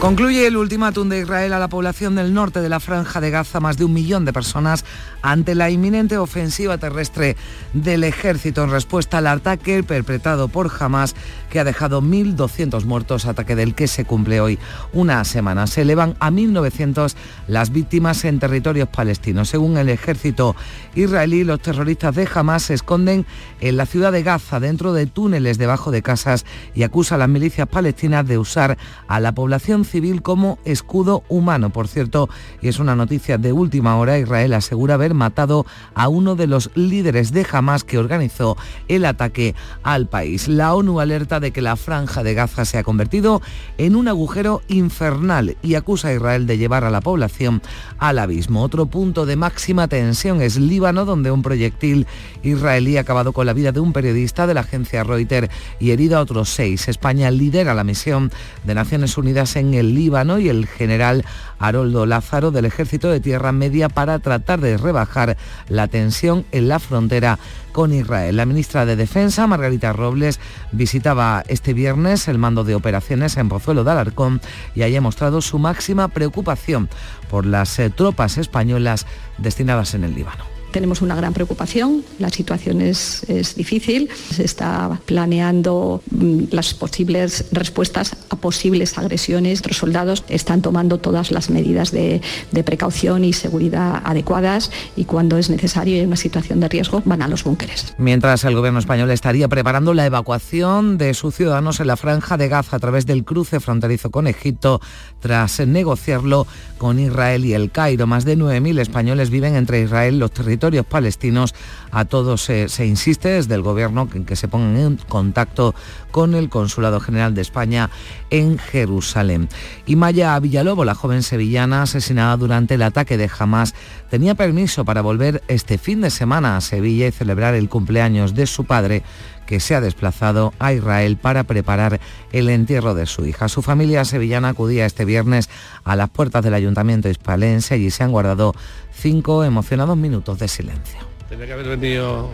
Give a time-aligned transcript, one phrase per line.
[0.00, 3.60] Concluye el ultimátum de Israel a la población del norte de la franja de Gaza,
[3.60, 4.84] más de un millón de personas,
[5.22, 7.34] ante la inminente ofensiva terrestre
[7.72, 11.16] del ejército en respuesta al ataque perpetrado por Hamas,
[11.48, 14.58] que ha dejado 1.200 muertos, ataque del que se cumple hoy
[14.92, 15.66] una semana.
[15.66, 17.14] Se elevan a 1.900
[17.48, 19.48] las víctimas en territorios palestinos.
[19.48, 20.56] Según el ejército
[20.94, 23.24] israelí, los terroristas de Hamas se esconden
[23.60, 26.44] en la ciudad de Gaza, dentro de túneles debajo de casas,
[26.74, 28.76] y acusa a las milicias palestinas de usar
[29.08, 31.70] a la población civil como escudo humano.
[31.70, 32.28] Por cierto,
[32.60, 36.70] y es una noticia de última hora, Israel asegura haber matado a uno de los
[36.74, 38.56] líderes de Hamas que organizó
[38.88, 40.48] el ataque al país.
[40.48, 43.40] La ONU alerta de que la franja de Gaza se ha convertido
[43.78, 47.62] en un agujero infernal y acusa a Israel de llevar a la población
[47.98, 48.62] al abismo.
[48.62, 52.06] Otro punto de máxima tensión es Líbano, donde un proyectil
[52.42, 56.18] israelí ha acabado con la vida de un periodista de la agencia Reuters y herido
[56.18, 56.88] a otros seis.
[56.88, 58.30] España lidera la misión
[58.64, 61.24] de Naciones Unidas en el Líbano y el general
[61.58, 65.36] Haroldo Lázaro del Ejército de Tierra Media para tratar de rebajar
[65.68, 67.38] la tensión en la frontera
[67.72, 68.36] con Israel.
[68.36, 70.40] La ministra de Defensa, Margarita Robles,
[70.72, 74.40] visitaba este viernes el mando de operaciones en Pozuelo de Alarcón
[74.74, 76.88] y haya mostrado su máxima preocupación
[77.30, 79.06] por las eh, tropas españolas
[79.38, 83.24] destinadas en el Líbano tenemos una gran preocupación, la situación es,
[83.56, 89.66] difícil, se está planeando mm, las posibles respuestas a posibles agresiones.
[89.66, 92.20] Los soldados están tomando todas las medidas de,
[92.66, 97.22] precaución y seguridad adecuadas y cuando es necesario y en una situación de riesgo van
[97.22, 97.94] a los búnkeres.
[97.96, 102.48] Mientras el gobierno español estaría preparando la evacuación de sus ciudadanos en la franja de
[102.48, 104.82] Gaza a través del cruce fronterizo con Egipto,
[105.20, 106.46] tras negociarlo
[106.76, 108.06] con Israel y el Cairo.
[108.06, 111.54] Más de 9.000 españoles viven entre Israel, los territorios palestinos.
[111.90, 115.74] A todos se, insiste desde el Gobierno en que se pongan en contacto
[116.10, 117.90] con el Consulado General de España
[118.30, 119.48] en Jerusalén.
[119.86, 123.74] Y Maya Villalobo, la joven sevillana asesinada durante el ataque de Hamas,
[124.10, 128.46] tenía permiso para volver este fin de semana a Sevilla y celebrar el cumpleaños de
[128.46, 129.02] su padre
[129.46, 132.00] que se ha desplazado a Israel para preparar
[132.32, 133.48] el entierro de su hija.
[133.48, 135.48] Su familia sevillana acudía este viernes
[135.84, 138.54] a las puertas del ayuntamiento hispalense y se han guardado
[138.92, 140.98] cinco emocionados minutos de silencio.
[141.28, 142.30] Tenía que haber venido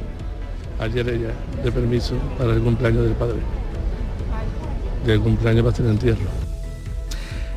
[0.81, 3.39] ayer ella de permiso para el cumpleaños del padre.
[5.07, 6.52] el cumpleaños para el entierro.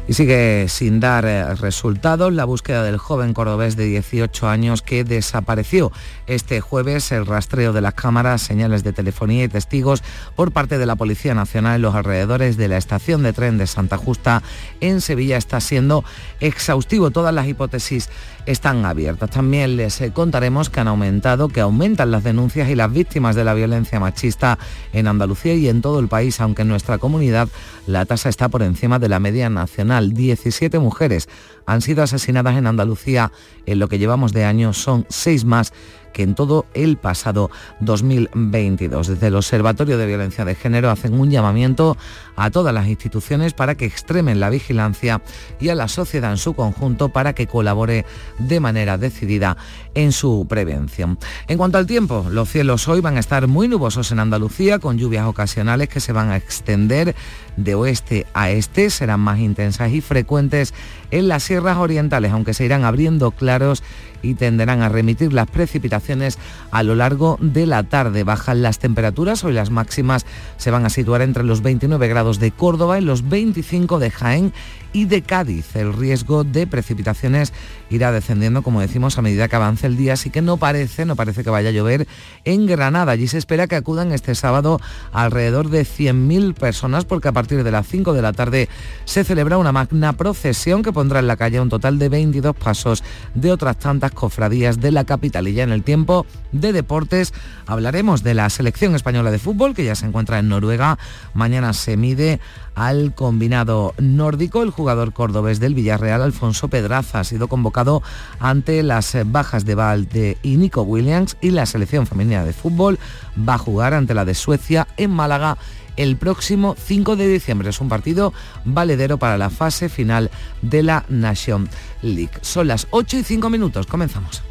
[0.07, 5.03] Y sigue sin dar eh, resultados la búsqueda del joven cordobés de 18 años que
[5.03, 5.91] desapareció
[6.27, 7.11] este jueves.
[7.11, 10.03] El rastreo de las cámaras, señales de telefonía y testigos
[10.35, 13.65] por parte de la Policía Nacional en los alrededores de la estación de tren de
[13.65, 14.43] Santa Justa
[14.79, 16.03] en Sevilla está siendo
[16.39, 17.09] exhaustivo.
[17.09, 18.09] Todas las hipótesis
[18.45, 19.31] están abiertas.
[19.31, 23.43] También les eh, contaremos que han aumentado, que aumentan las denuncias y las víctimas de
[23.43, 24.59] la violencia machista
[24.93, 27.49] en Andalucía y en todo el país, aunque en nuestra comunidad
[27.87, 31.29] la tasa está por encima de la media nacional 17 mujeres
[31.65, 33.31] han sido asesinadas en Andalucía
[33.65, 35.73] en lo que llevamos de año, son seis más
[36.15, 39.07] que en todo el pasado 2022.
[39.07, 41.97] Desde el Observatorio de Violencia de Género hacen un llamamiento
[42.37, 45.21] a todas las instituciones para que extremen la vigilancia
[45.59, 48.05] y a la sociedad en su conjunto para que colabore
[48.39, 49.57] de manera decidida
[49.93, 51.19] en su prevención.
[51.49, 54.97] En cuanto al tiempo, los cielos hoy van a estar muy nubosos en Andalucía con
[54.97, 57.13] lluvias ocasionales que se van a extender
[57.57, 60.73] de oeste a este, serán más intensas y frecuentes
[61.11, 63.83] en las sierras orientales, aunque se irán abriendo claros
[64.25, 66.37] y tenderán a remitir las precipitaciones
[66.71, 68.23] a lo largo de la tarde.
[68.23, 70.25] Bajan las temperaturas, hoy las máximas
[70.57, 74.53] se van a situar entre los 29 grados de Córdoba y los 25 de Jaén
[74.95, 75.75] y de Cádiz.
[75.75, 77.51] El riesgo de precipitaciones
[77.89, 81.17] irá descendiendo, como decimos, a medida que avance el día, así que no parece, no
[81.17, 82.07] parece que vaya a llover
[82.45, 83.11] en Granada.
[83.11, 84.79] Allí se espera que acudan este sábado
[85.11, 88.69] alrededor de 100.000 personas, porque a partir de las 5 de la tarde
[89.03, 93.03] se celebra una magna procesión que pondrá en la calle un total de 22 pasos
[93.33, 95.47] de otras tantas cofradías de la capital.
[95.47, 97.33] Y ya en el tiempo de deportes
[97.67, 100.97] hablaremos de la selección española de fútbol, que ya se encuentra en Noruega.
[101.35, 102.39] Mañana se mide
[102.73, 104.63] al combinado nórdico.
[104.63, 108.01] El jugador cordobés del Villarreal, Alfonso Pedraza, ha sido convocado
[108.39, 112.97] ante las bajas de Valde y Nico Williams y la selección femenina de fútbol
[113.37, 115.57] va a jugar ante la de Suecia en Málaga
[115.97, 117.69] el próximo 5 de diciembre.
[117.69, 118.33] Es un partido
[118.65, 120.29] valedero para la fase final
[120.61, 121.69] de la Nation
[122.05, 122.33] League.
[122.41, 123.87] Son las 8 y 5 minutos.
[123.87, 124.43] Comenzamos.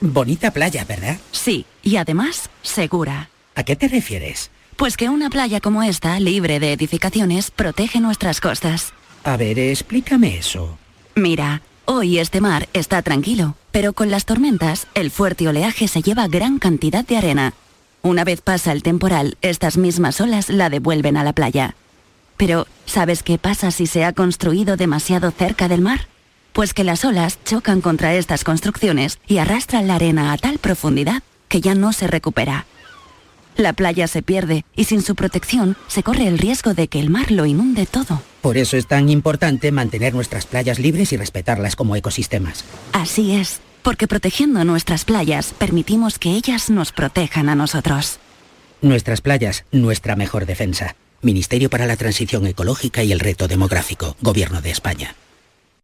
[0.00, 1.18] Bonita playa, ¿verdad?
[1.32, 3.30] Sí, y además segura.
[3.56, 4.50] ¿A qué te refieres?
[4.76, 8.92] Pues que una playa como esta, libre de edificaciones, protege nuestras costas.
[9.24, 10.78] A ver, explícame eso.
[11.16, 16.28] Mira, hoy este mar está tranquilo, pero con las tormentas, el fuerte oleaje se lleva
[16.28, 17.54] gran cantidad de arena.
[18.02, 21.74] Una vez pasa el temporal, estas mismas olas la devuelven a la playa.
[22.36, 26.06] Pero, ¿sabes qué pasa si se ha construido demasiado cerca del mar?
[26.52, 31.22] Pues que las olas chocan contra estas construcciones y arrastran la arena a tal profundidad
[31.48, 32.66] que ya no se recupera.
[33.56, 37.10] La playa se pierde y sin su protección se corre el riesgo de que el
[37.10, 38.22] mar lo inunde todo.
[38.40, 42.64] Por eso es tan importante mantener nuestras playas libres y respetarlas como ecosistemas.
[42.92, 48.18] Así es, porque protegiendo nuestras playas permitimos que ellas nos protejan a nosotros.
[48.80, 50.96] Nuestras playas, nuestra mejor defensa.
[51.20, 55.16] Ministerio para la Transición Ecológica y el Reto Demográfico, Gobierno de España.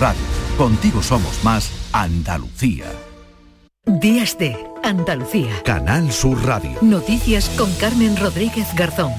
[0.00, 0.22] Radio.
[0.56, 2.86] Contigo somos más Andalucía.
[3.86, 5.62] Días de Andalucía.
[5.64, 6.72] Canal Sur Radio.
[6.80, 9.12] Noticias con Carmen Rodríguez Garzón.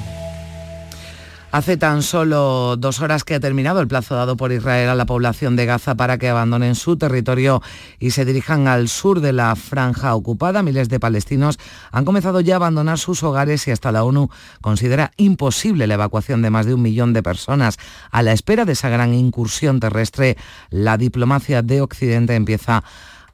[1.56, 5.06] Hace tan solo dos horas que ha terminado el plazo dado por Israel a la
[5.06, 7.62] población de Gaza para que abandonen su territorio
[7.98, 10.64] y se dirijan al sur de la franja ocupada.
[10.64, 11.58] Miles de palestinos
[11.94, 14.28] han comenzado ya a abandonar sus hogares y hasta la ONU
[14.60, 17.78] considera imposible la evacuación de más de un millón de personas.
[18.12, 20.36] A la espera de esa gran incursión terrestre,
[20.72, 22.84] la diplomacia de Occidente empieza a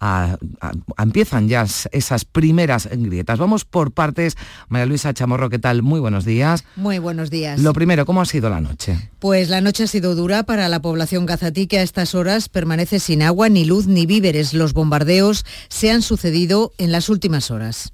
[0.01, 0.71] a, a,
[1.03, 3.39] empiezan ya esas primeras grietas.
[3.39, 4.35] Vamos por partes.
[4.67, 5.83] María Luisa Chamorro, ¿qué tal?
[5.83, 6.65] Muy buenos días.
[6.75, 7.61] Muy buenos días.
[7.61, 9.11] Lo primero, ¿cómo ha sido la noche?
[9.19, 12.99] Pues la noche ha sido dura para la población gazatí que a estas horas permanece
[12.99, 14.53] sin agua, ni luz, ni víveres.
[14.53, 17.93] Los bombardeos se han sucedido en las últimas horas.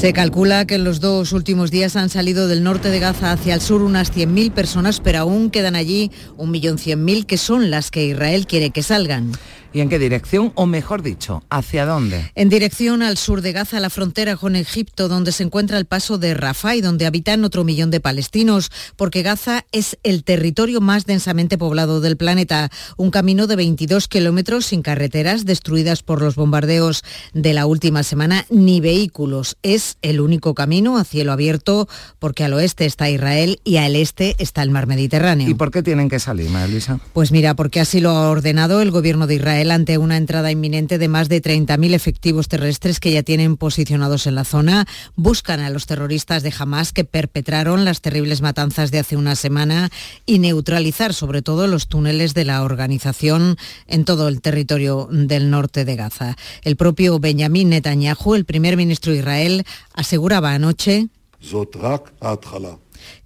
[0.00, 3.52] Se calcula que en los dos últimos días han salido del norte de Gaza hacia
[3.52, 8.46] el sur unas 100.000 personas, pero aún quedan allí 1.100.000 que son las que Israel
[8.46, 9.32] quiere que salgan.
[9.72, 10.50] ¿Y en qué dirección?
[10.56, 12.32] O mejor dicho, ¿hacia dónde?
[12.34, 16.18] En dirección al sur de Gaza, la frontera con Egipto, donde se encuentra el paso
[16.18, 21.06] de Rafah y donde habitan otro millón de palestinos, porque Gaza es el territorio más
[21.06, 22.68] densamente poblado del planeta.
[22.96, 28.46] Un camino de 22 kilómetros sin carreteras destruidas por los bombardeos de la última semana,
[28.50, 29.56] ni vehículos.
[29.62, 31.88] Es el único camino a cielo abierto,
[32.18, 35.48] porque al oeste está Israel y al este está el mar Mediterráneo.
[35.48, 36.98] ¿Y por qué tienen que salir, María Luisa?
[37.12, 40.96] Pues mira, porque así lo ha ordenado el gobierno de Israel ante una entrada inminente
[40.98, 44.86] de más de 30.000 efectivos terrestres que ya tienen posicionados en la zona.
[45.16, 49.90] Buscan a los terroristas de Hamas que perpetraron las terribles matanzas de hace una semana
[50.24, 55.84] y neutralizar sobre todo los túneles de la organización en todo el territorio del norte
[55.84, 56.36] de Gaza.
[56.62, 61.08] El propio Benjamín Netanyahu, el primer ministro de Israel, aseguraba anoche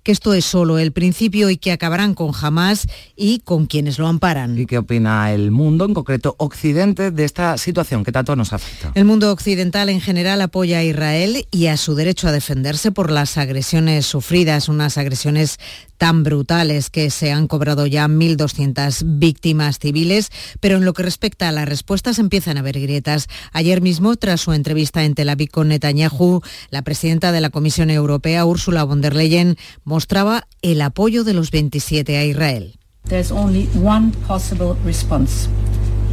[0.05, 2.87] que esto es solo el principio y que acabarán con Hamas
[3.17, 4.57] y con quienes lo amparan.
[4.59, 8.93] ¿Y qué opina el mundo, en concreto Occidente, de esta situación que tanto nos afecta?
[8.95, 13.11] El mundo occidental en general apoya a Israel y a su derecho a defenderse por
[13.11, 15.59] las agresiones sufridas, unas agresiones
[15.97, 21.49] tan brutales que se han cobrado ya 1.200 víctimas civiles, pero en lo que respecta
[21.49, 23.29] a las respuestas empiezan a haber grietas.
[23.53, 27.91] Ayer mismo, tras su entrevista en Tel Aviv con Netanyahu, la presidenta de la Comisión
[27.91, 32.79] Europea, Ursula von der Leyen, mostraba el apoyo de los 27 a Israel.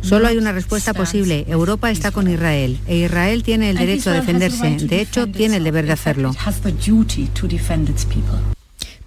[0.02, 1.46] Solo hay una respuesta posible.
[1.48, 4.78] Europa está con Israel e Israel tiene el derecho a defenderse.
[4.88, 6.34] De hecho, tiene el deber de hacerlo.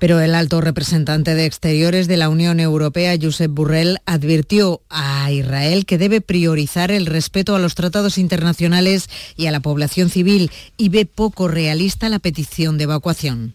[0.05, 5.87] Pero el alto representante de Exteriores de la Unión Europea, Josep Burrell, advirtió a Israel
[5.87, 10.91] que debe priorizar el respeto a los tratados internacionales y a la población civil y
[10.91, 13.55] ve poco realista la petición de evacuación.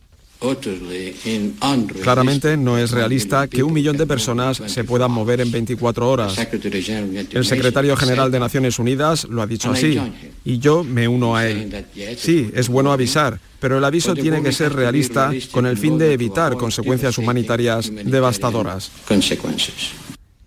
[2.01, 6.37] Claramente no es realista que un millón de personas se puedan mover en 24 horas.
[6.37, 9.99] El secretario general de Naciones Unidas lo ha dicho así
[10.45, 11.85] y yo me uno a él.
[12.17, 16.13] Sí, es bueno avisar, pero el aviso tiene que ser realista con el fin de
[16.13, 18.91] evitar consecuencias humanitarias devastadoras.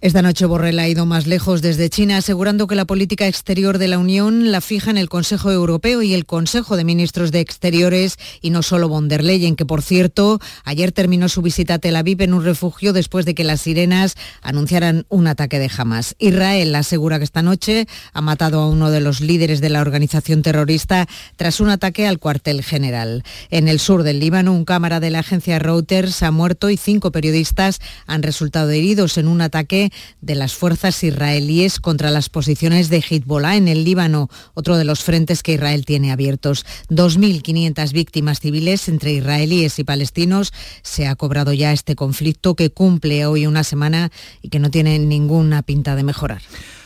[0.02, 3.86] Esta noche Borrell ha ido más lejos desde China, asegurando que la política exterior de
[3.86, 8.16] la Unión la fija en el Consejo Europeo y el Consejo de Ministros de Exteriores
[8.40, 11.94] y no solo von der Leyen, que por cierto ayer terminó su visita a Tel
[11.94, 16.16] Aviv en un refugio después de que las sirenas anunciaran un ataque de Hamas.
[16.18, 20.42] Israel asegura que esta noche ha matado a uno de los líderes de la organización
[20.42, 21.06] terrorista
[21.36, 23.22] tras un ataque al cuartel general.
[23.50, 27.12] En el sur del Líbano, un cámara de la agencia Reuters ha muerto y cinco
[27.12, 27.78] periodistas
[28.08, 33.56] han resultado heridos en un ataque de las fuerzas israelíes contra las posiciones de Hezbollah
[33.56, 36.64] en el Líbano, otro de los frentes que Israel tiene abiertos.
[36.90, 43.26] 2.500 víctimas civiles entre israelíes y palestinos se ha cobrado ya este conflicto que cumple
[43.26, 44.10] hoy una semana
[44.42, 46.42] y que no tiene ninguna pinta de mejorar.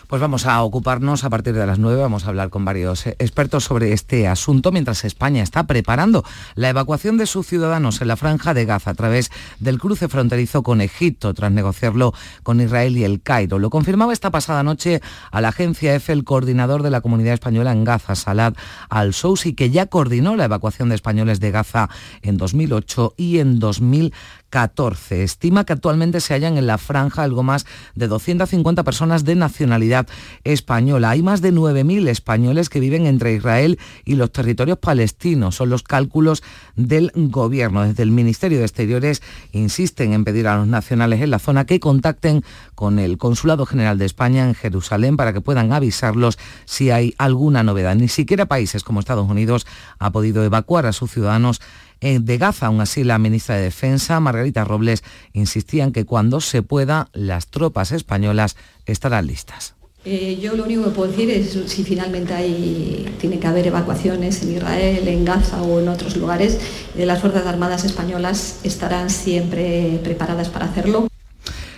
[0.08, 3.64] Pues vamos a ocuparnos a partir de las 9, vamos a hablar con varios expertos
[3.64, 6.22] sobre este asunto, mientras España está preparando
[6.54, 10.62] la evacuación de sus ciudadanos en la franja de Gaza a través del cruce fronterizo
[10.62, 13.58] con Egipto, tras negociarlo con Israel y el Cairo.
[13.58, 15.00] Lo confirmaba esta pasada noche
[15.32, 18.54] a la agencia EFE el coordinador de la comunidad española en Gaza, Salad
[18.88, 21.88] al-Sousi, que ya coordinó la evacuación de españoles de Gaza
[22.22, 25.23] en 2008 y en 2014 14.
[25.23, 30.07] Estima que actualmente se hallan en la franja algo más de 250 personas de nacionalidad
[30.45, 31.11] española.
[31.11, 35.57] Hay más de 9.000 españoles que viven entre Israel y los territorios palestinos.
[35.57, 36.43] Son los cálculos
[36.75, 37.83] del gobierno.
[37.83, 39.23] Desde el Ministerio de Exteriores
[39.53, 43.99] insisten en pedir a los nacionales en la zona que contacten con el Consulado General
[43.99, 47.97] de España en Jerusalén para que puedan avisarlos si hay alguna novedad.
[47.97, 49.67] Ni siquiera países como Estados Unidos
[49.99, 51.61] ha podido evacuar a sus ciudadanos
[52.00, 52.67] de Gaza.
[52.67, 57.49] Aún así, la ministra de Defensa, Margarita Robles, insistía en que cuando se pueda, las
[57.49, 59.76] tropas españolas estarán listas.
[60.09, 64.41] Eh, yo lo único que puedo decir es si finalmente hay, tiene que haber evacuaciones
[64.43, 66.61] en Israel, en Gaza o en otros lugares,
[66.97, 71.09] eh, las Fuerzas Armadas españolas estarán siempre preparadas para hacerlo.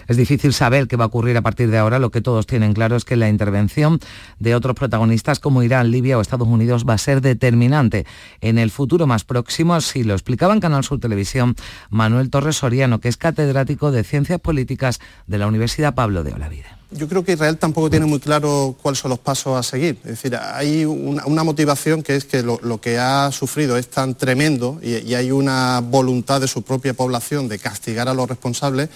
[0.08, 1.98] Es difícil saber qué va a ocurrir a partir de ahora.
[1.98, 4.00] Lo que todos tienen claro es que la intervención
[4.38, 8.06] de otros protagonistas como Irán, Libia o Estados Unidos va a ser determinante
[8.40, 9.74] en el futuro más próximo.
[9.74, 11.56] Así lo explicaba en Canal Sur Televisión
[11.90, 16.78] Manuel Torres Soriano, que es catedrático de Ciencias Políticas de la Universidad Pablo de Olavide.
[16.90, 19.98] Yo creo que Israel tampoco tiene muy claro cuáles son los pasos a seguir.
[20.04, 24.80] Es decir, hay una, motivación que es que lo, que ha sufrido es tan tremendo
[24.82, 28.88] y, y hay una voluntad de su propia población de castigar a los responsables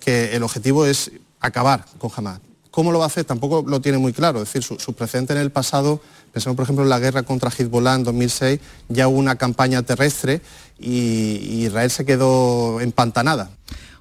[0.00, 2.40] que el objetivo es acabar con Hamas.
[2.70, 3.24] ¿Cómo lo va a hacer?
[3.24, 4.42] Tampoco lo tiene muy claro.
[4.42, 6.00] Es decir, su, su precedente en el pasado,
[6.32, 10.40] pensemos por ejemplo en la guerra contra Hezbollah en 2006, ya hubo una campaña terrestre
[10.78, 13.50] y Israel se quedó empantanada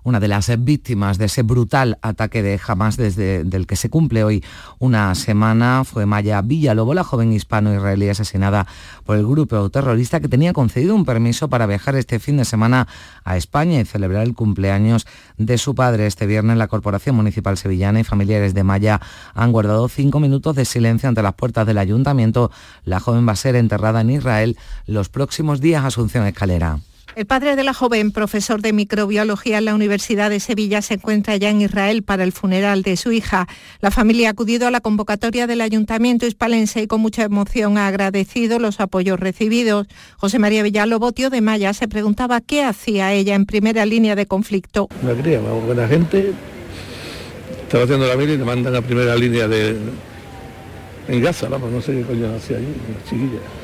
[0.03, 4.23] una de las víctimas de ese brutal ataque de Hamas desde del que se cumple
[4.23, 4.43] hoy
[4.79, 8.67] una semana fue Maya Villalobo, la joven hispano-israelí asesinada
[9.05, 12.87] por el grupo terrorista que tenía concedido un permiso para viajar este fin de semana
[13.23, 16.07] a España y celebrar el cumpleaños de su padre.
[16.07, 19.01] Este viernes la Corporación Municipal Sevillana y familiares de Maya
[19.33, 22.51] han guardado cinco minutos de silencio ante las puertas del ayuntamiento.
[22.83, 25.83] La joven va a ser enterrada en Israel los próximos días.
[25.83, 26.79] Asunción Escalera.
[27.19, 31.35] El padre de la joven, profesor de microbiología en la Universidad de Sevilla, se encuentra
[31.35, 33.45] ya en Israel para el funeral de su hija.
[33.81, 37.87] La familia ha acudido a la convocatoria del Ayuntamiento hispalense y con mucha emoción ha
[37.87, 39.87] agradecido los apoyos recibidos.
[40.15, 44.25] José María Villalobotio tío de Maya, se preguntaba qué hacía ella en primera línea de
[44.25, 44.87] conflicto.
[45.03, 46.31] Una cría, buena gente.
[47.63, 49.75] Estaba haciendo la mili y le mandan a primera línea de...
[51.09, 52.73] En Gaza, vamos, no sé qué coño hacía allí,
[53.09, 53.58] chiquilla.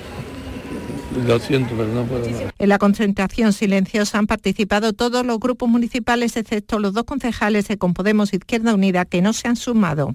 [1.24, 2.26] Lo siento, pero no puedo
[2.60, 7.78] En la concentración silenciosa han participado todos los grupos municipales, excepto los dos concejales de
[7.78, 10.14] Compodemos Izquierda Unida, que no se han sumado.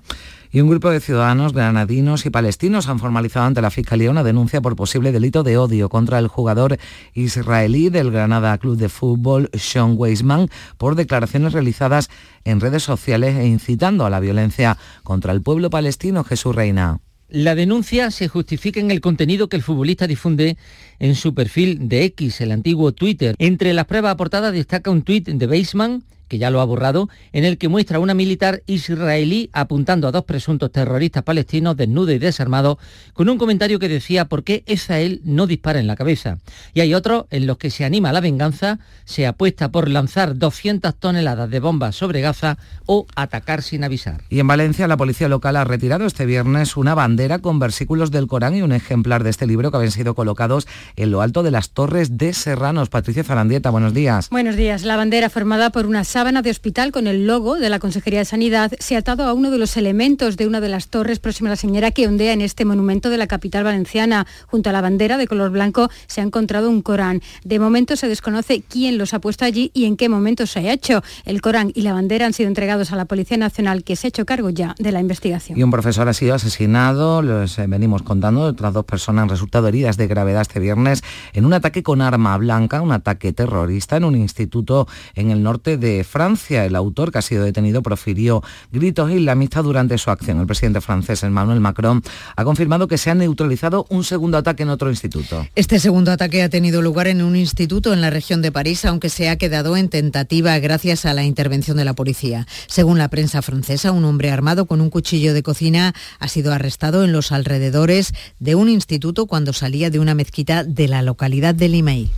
[0.52, 4.60] Y un grupo de ciudadanos granadinos y palestinos han formalizado ante la Fiscalía una denuncia
[4.60, 6.76] por posible delito de odio contra el jugador
[7.14, 12.10] israelí del Granada Club de Fútbol, Sean Weisman, por declaraciones realizadas
[12.44, 17.00] en redes sociales e incitando a la violencia contra el pueblo palestino Jesús Reina.
[17.30, 20.56] La denuncia se justifica en el contenido que el futbolista difunde
[20.98, 23.36] en su perfil de X, el antiguo Twitter.
[23.38, 27.44] Entre las pruebas aportadas destaca un tuit de Baseman que ya lo ha borrado, en
[27.44, 32.18] el que muestra a una militar israelí apuntando a dos presuntos terroristas palestinos desnudos y
[32.18, 32.78] desarmados,
[33.14, 36.38] con un comentario que decía por qué Israel no dispara en la cabeza.
[36.72, 40.38] Y hay otros en los que se anima a la venganza, se apuesta por lanzar
[40.38, 44.22] 200 toneladas de bombas sobre Gaza o atacar sin avisar.
[44.28, 48.28] Y en Valencia la policía local ha retirado este viernes una bandera con versículos del
[48.28, 51.50] Corán y un ejemplar de este libro que habían sido colocados en lo alto de
[51.50, 52.88] las torres de Serranos.
[52.88, 54.30] Patricia Zarandieta, buenos días.
[54.30, 54.84] Buenos días.
[54.84, 58.26] La bandera formada por una sábana de hospital con el logo de la Consejería de
[58.26, 61.48] Sanidad se ha atado a uno de los elementos de una de las torres próxima
[61.48, 64.26] a la señora que ondea en este monumento de la capital valenciana.
[64.46, 67.22] Junto a la bandera de color blanco se ha encontrado un Corán.
[67.42, 70.72] De momento se desconoce quién los ha puesto allí y en qué momento se ha
[70.74, 71.02] hecho.
[71.24, 74.08] El Corán y la bandera han sido entregados a la Policía Nacional que se ha
[74.08, 75.58] hecho cargo ya de la investigación.
[75.58, 79.68] Y un profesor ha sido asesinado, los eh, venimos contando, otras dos personas han resultado
[79.68, 84.04] heridas de gravedad este viernes en un ataque con arma blanca, un ataque terrorista en
[84.04, 86.64] un instituto en el norte de Francia.
[86.64, 90.40] El autor que ha sido detenido profirió gritos islamistas durante su acción.
[90.40, 92.02] El presidente francés Emmanuel Macron
[92.36, 95.46] ha confirmado que se ha neutralizado un segundo ataque en otro instituto.
[95.54, 99.08] Este segundo ataque ha tenido lugar en un instituto en la región de París, aunque
[99.08, 102.46] se ha quedado en tentativa gracias a la intervención de la policía.
[102.66, 107.04] Según la prensa francesa, un hombre armado con un cuchillo de cocina ha sido arrestado
[107.04, 111.68] en los alrededores de un instituto cuando salía de una mezquita de la localidad de
[111.68, 112.10] Limeil.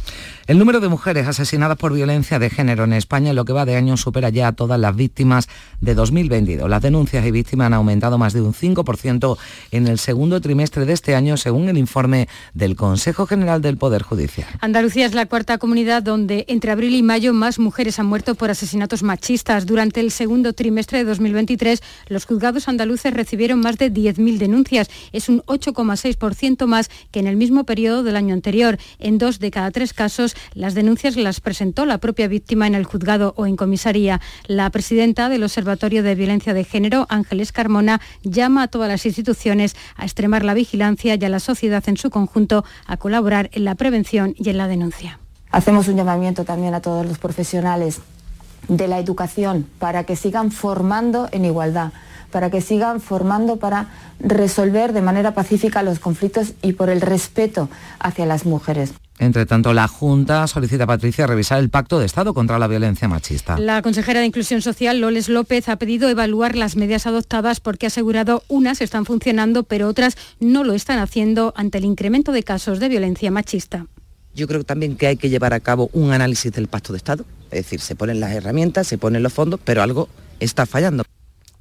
[0.48, 3.64] El número de mujeres asesinadas por violencia de género en España en lo que va
[3.64, 5.48] de año supera ya a todas las víctimas
[5.80, 6.68] de 2022.
[6.68, 9.38] Las denuncias y víctimas han aumentado más de un 5%
[9.70, 14.02] en el segundo trimestre de este año, según el informe del Consejo General del Poder
[14.02, 14.48] Judicial.
[14.60, 18.50] Andalucía es la cuarta comunidad donde entre abril y mayo más mujeres han muerto por
[18.50, 19.64] asesinatos machistas.
[19.64, 24.90] Durante el segundo trimestre de 2023, los juzgados andaluces recibieron más de 10.000 denuncias.
[25.12, 28.76] Es un 8,6% más que en el mismo periodo del año anterior.
[28.98, 32.84] En dos de cada tres casos, las denuncias las presentó la propia víctima en el
[32.84, 34.20] juzgado o en comisaría.
[34.46, 39.76] La presidenta del Observatorio de Violencia de Género, Ángeles Carmona, llama a todas las instituciones
[39.96, 43.74] a extremar la vigilancia y a la sociedad en su conjunto a colaborar en la
[43.74, 45.18] prevención y en la denuncia.
[45.50, 48.00] Hacemos un llamamiento también a todos los profesionales
[48.68, 51.92] de la educación para que sigan formando en igualdad
[52.32, 53.86] para que sigan formando para
[54.18, 57.68] resolver de manera pacífica los conflictos y por el respeto
[58.00, 58.94] hacia las mujeres.
[59.22, 63.06] Entre tanto, la Junta solicita a Patricia revisar el pacto de Estado contra la violencia
[63.06, 63.56] machista.
[63.56, 67.88] La consejera de Inclusión Social, Loles López, ha pedido evaluar las medidas adoptadas porque ha
[67.88, 72.80] asegurado unas están funcionando, pero otras no lo están haciendo ante el incremento de casos
[72.80, 73.86] de violencia machista.
[74.34, 77.24] Yo creo también que hay que llevar a cabo un análisis del pacto de Estado.
[77.52, 80.08] Es decir, se ponen las herramientas, se ponen los fondos, pero algo
[80.40, 81.04] está fallando.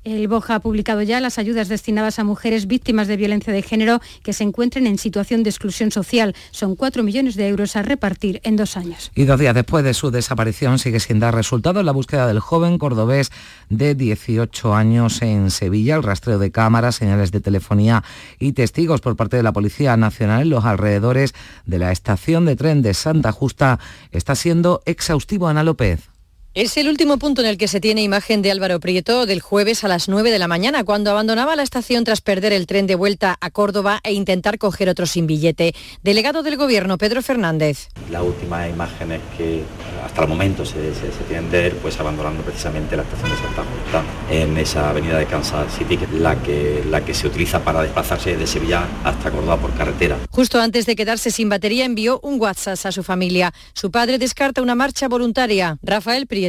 [0.03, 4.01] El BOJA ha publicado ya las ayudas destinadas a mujeres víctimas de violencia de género
[4.24, 6.36] que se encuentren en situación de exclusión social.
[6.50, 9.12] Son 4 millones de euros a repartir en dos años.
[9.13, 12.79] Y dos días después de su desaparición sigue sin dar resultado la búsqueda del joven
[12.79, 13.31] cordobés
[13.70, 15.98] de 18 años en Sevilla.
[15.98, 18.03] El rastreo de cámaras, señales de telefonía
[18.39, 21.36] y testigos por parte de la Policía Nacional en los alrededores
[21.67, 23.77] de la estación de tren de Santa Justa
[24.12, 25.48] está siendo exhaustivo.
[25.48, 26.11] Ana López.
[26.53, 29.86] Es el último punto en el que se tiene imagen de Álvaro Prieto del jueves
[29.86, 32.95] a las 9 de la mañana, cuando abandonaba la estación tras perder el tren de
[32.95, 35.73] vuelta a Córdoba e intentar coger otro sin billete.
[36.04, 37.88] Delegado del Gobierno, Pedro Fernández.
[38.10, 39.63] La última imagen que
[40.06, 43.63] hasta el momento se, se, tienen de ver, pues abandonando precisamente la estación de Santa
[43.63, 48.36] Justa en esa avenida de Kansas City, la que, la que se utiliza para desplazarse
[48.36, 50.17] de Sevilla hasta Córdoba por carretera.
[50.30, 53.54] Justo antes de quedarse sin batería envió un WhatsApp a su familia.
[53.71, 55.78] Su padre descarta una marcha voluntaria.
[55.82, 56.40] Rafael Prieto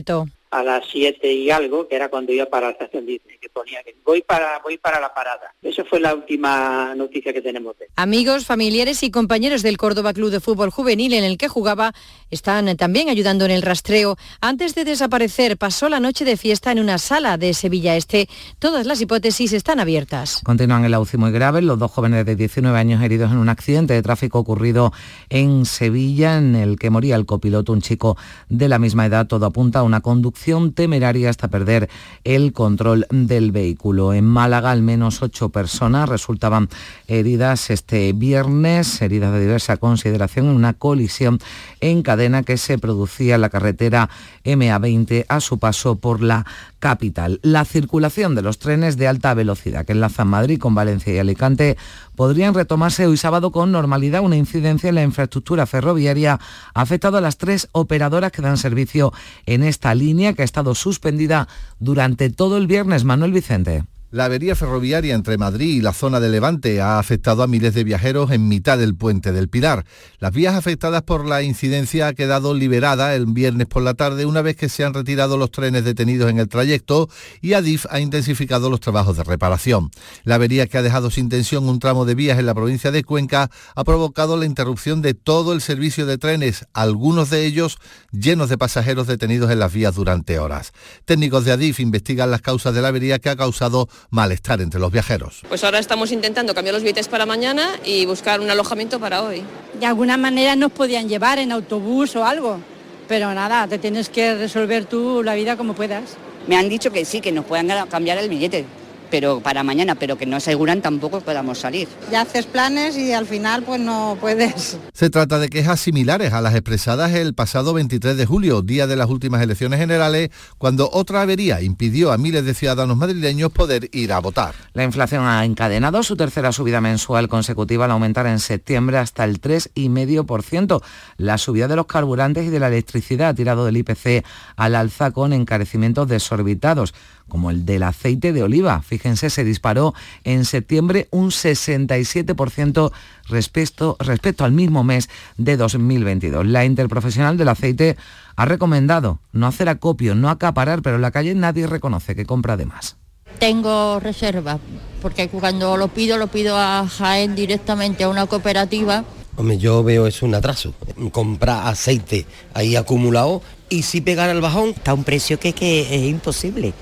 [0.51, 3.83] a las 7 y algo, que era cuando iba para la estación Disney, que ponía
[3.83, 5.53] que voy para, voy para la parada.
[5.61, 10.31] Eso fue la última noticia que tenemos de Amigos, familiares y compañeros del Córdoba Club
[10.31, 11.93] de Fútbol Juvenil en el que jugaba
[12.31, 14.17] están también ayudando en el rastreo.
[14.41, 18.29] Antes de desaparecer, pasó la noche de fiesta en una sala de Sevilla Este.
[18.61, 20.41] Todas las hipótesis están abiertas.
[20.45, 23.95] Continúan el UCI muy grave, los dos jóvenes de 19 años heridos en un accidente
[23.95, 24.93] de tráfico ocurrido
[25.31, 28.17] en Sevilla, en el que moría el copiloto, un chico
[28.49, 29.27] de la misma edad.
[29.27, 31.91] Todo apunta a una conducción temeraria hasta perder
[32.23, 34.13] el control del vehículo.
[34.13, 36.69] En Málaga, al menos ocho personas resultaban
[37.07, 41.39] heridas este viernes, heridas de diversa consideración en una colisión
[41.81, 44.11] en cadena que se producía en la carretera
[44.45, 46.45] MA20 a su paso por la
[46.79, 47.41] capital.
[47.43, 51.79] La circulación de los trenes de alta velocidad que enlazan Madrid con Valencia y Alicante
[52.17, 54.21] podrían retomarse hoy sábado con normalidad.
[54.21, 56.39] Una incidencia en la infraestructura ferroviaria
[56.75, 59.13] ha afectado a las tres operadoras que dan servicio
[59.47, 63.05] en esta línea que ha estado suspendida durante todo el viernes.
[63.31, 63.85] Vicente.
[64.13, 67.83] La avería ferroviaria entre Madrid y la zona de Levante ha afectado a miles de
[67.83, 69.87] viajeros en mitad del puente del Pilar.
[70.19, 74.43] Las vías afectadas por la incidencia ha quedado liberada el viernes por la tarde una
[74.43, 77.09] vez que se han retirado los trenes detenidos en el trayecto
[77.41, 79.91] y Adif ha intensificado los trabajos de reparación.
[80.25, 83.05] La avería que ha dejado sin tensión un tramo de vías en la provincia de
[83.05, 87.79] Cuenca ha provocado la interrupción de todo el servicio de trenes, algunos de ellos
[88.11, 90.75] llenos de pasajeros detenidos en las vías durante horas.
[91.07, 94.91] Técnicos de Adif investigan las causas de la avería que ha causado malestar entre los
[94.93, 95.43] viajeros.
[95.49, 99.43] Pues ahora estamos intentando cambiar los billetes para mañana y buscar un alojamiento para hoy.
[99.79, 102.61] De alguna manera nos podían llevar en autobús o algo.
[103.09, 106.17] pero nada, te tienes que resolver tú la vida como puedas.
[106.47, 108.65] Me han dicho que sí, que nos puedan cambiar el billete,
[109.13, 111.87] pero para mañana, pero que no aseguran tampoco podamos salir.
[112.11, 114.79] Ya haces planes y al final pues no puedes.
[114.95, 118.97] Se trata de quejas similares a las expresadas el pasado 23 de julio, día de
[118.97, 124.15] las últimas elecciones generales, cuando otra avería impidió a miles de ciudadanos madrileños poder ir
[124.15, 124.55] a votar.
[124.73, 129.43] La inflación ha encadenado su tercera subida mensual consecutiva al aumentar en septiembre hasta el
[129.43, 130.83] 3,5%.
[131.19, 134.25] La subida de los carburantes y de la electricidad ha tirado del IPC
[134.57, 136.95] al alza con encarecimientos desorbitados
[137.29, 138.83] como el del aceite de oliva.
[138.83, 142.93] Fíjense, se disparó en septiembre un 67%
[143.29, 146.47] respecto, respecto al mismo mes de 2022.
[146.47, 147.97] La interprofesional del aceite
[148.37, 152.57] ha recomendado no hacer acopio, no acaparar, pero en la calle nadie reconoce que compra
[152.57, 152.97] de más.
[153.39, 154.59] Tengo reserva,
[155.01, 159.05] porque cuando lo pido, lo pido a Jaén directamente a una cooperativa.
[159.37, 160.75] Hombre, yo veo es un atraso.
[161.11, 164.71] Comprar aceite ahí acumulado y si pegar el bajón.
[164.71, 166.75] Está a un precio que, que es imposible.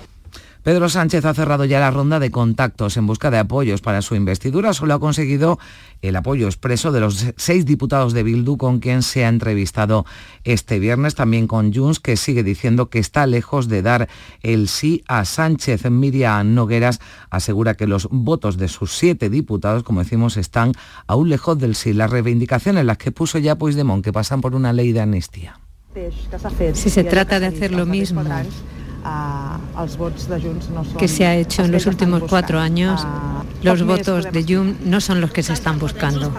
[0.62, 4.14] Pedro Sánchez ha cerrado ya la ronda de contactos en busca de apoyos para su
[4.14, 4.74] investidura.
[4.74, 5.58] Solo ha conseguido
[6.02, 10.04] el apoyo expreso de los seis diputados de Bildu con quien se ha entrevistado
[10.44, 14.08] este viernes, también con Junts, que sigue diciendo que está lejos de dar
[14.42, 15.90] el sí a Sánchez.
[15.90, 20.72] Miriam Nogueras asegura que los votos de sus siete diputados, como decimos, están
[21.06, 21.94] aún lejos del sí.
[21.94, 25.58] Las reivindicaciones, las que puso ya Puigdemont, que pasan por una ley de amnistía.
[26.74, 28.22] Si se trata de hacer lo mismo
[30.98, 33.06] que se ha hecho en los últimos cuatro años,
[33.62, 36.32] los votos de Jun no son los que se están buscando.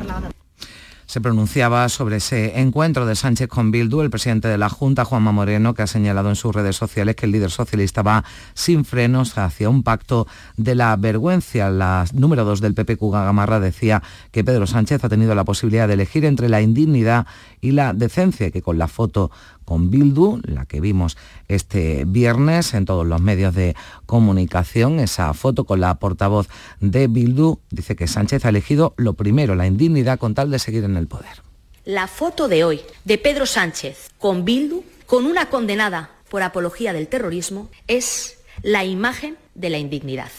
[1.12, 5.34] Se pronunciaba sobre ese encuentro de Sánchez con Bildu, el presidente de la Junta, Juanma
[5.34, 9.38] Moreno, que ha señalado en sus redes sociales que el líder socialista va sin frenos
[9.38, 11.70] hacia un pacto de la vergüenza.
[11.70, 15.86] La número dos del PP, Cuga Gamarra, decía que Pedro Sánchez ha tenido la posibilidad
[15.90, 17.28] de elegir entre la indignidad
[17.60, 19.32] y la decencia, que con la foto
[19.66, 25.66] con Bildu, la que vimos este viernes en todos los medios de comunicación, esa foto
[25.66, 26.48] con la portavoz
[26.80, 30.84] de Bildu, dice que Sánchez ha elegido lo primero, la indignidad con tal de seguir
[30.84, 31.42] en el poder.
[31.86, 37.08] La foto de hoy de Pedro Sánchez con Bildu, con una condenada por apología del
[37.08, 40.30] terrorismo, es la imagen de la indignidad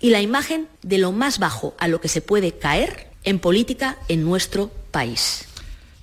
[0.00, 3.98] y la imagen de lo más bajo a lo que se puede caer en política
[4.08, 5.46] en nuestro país.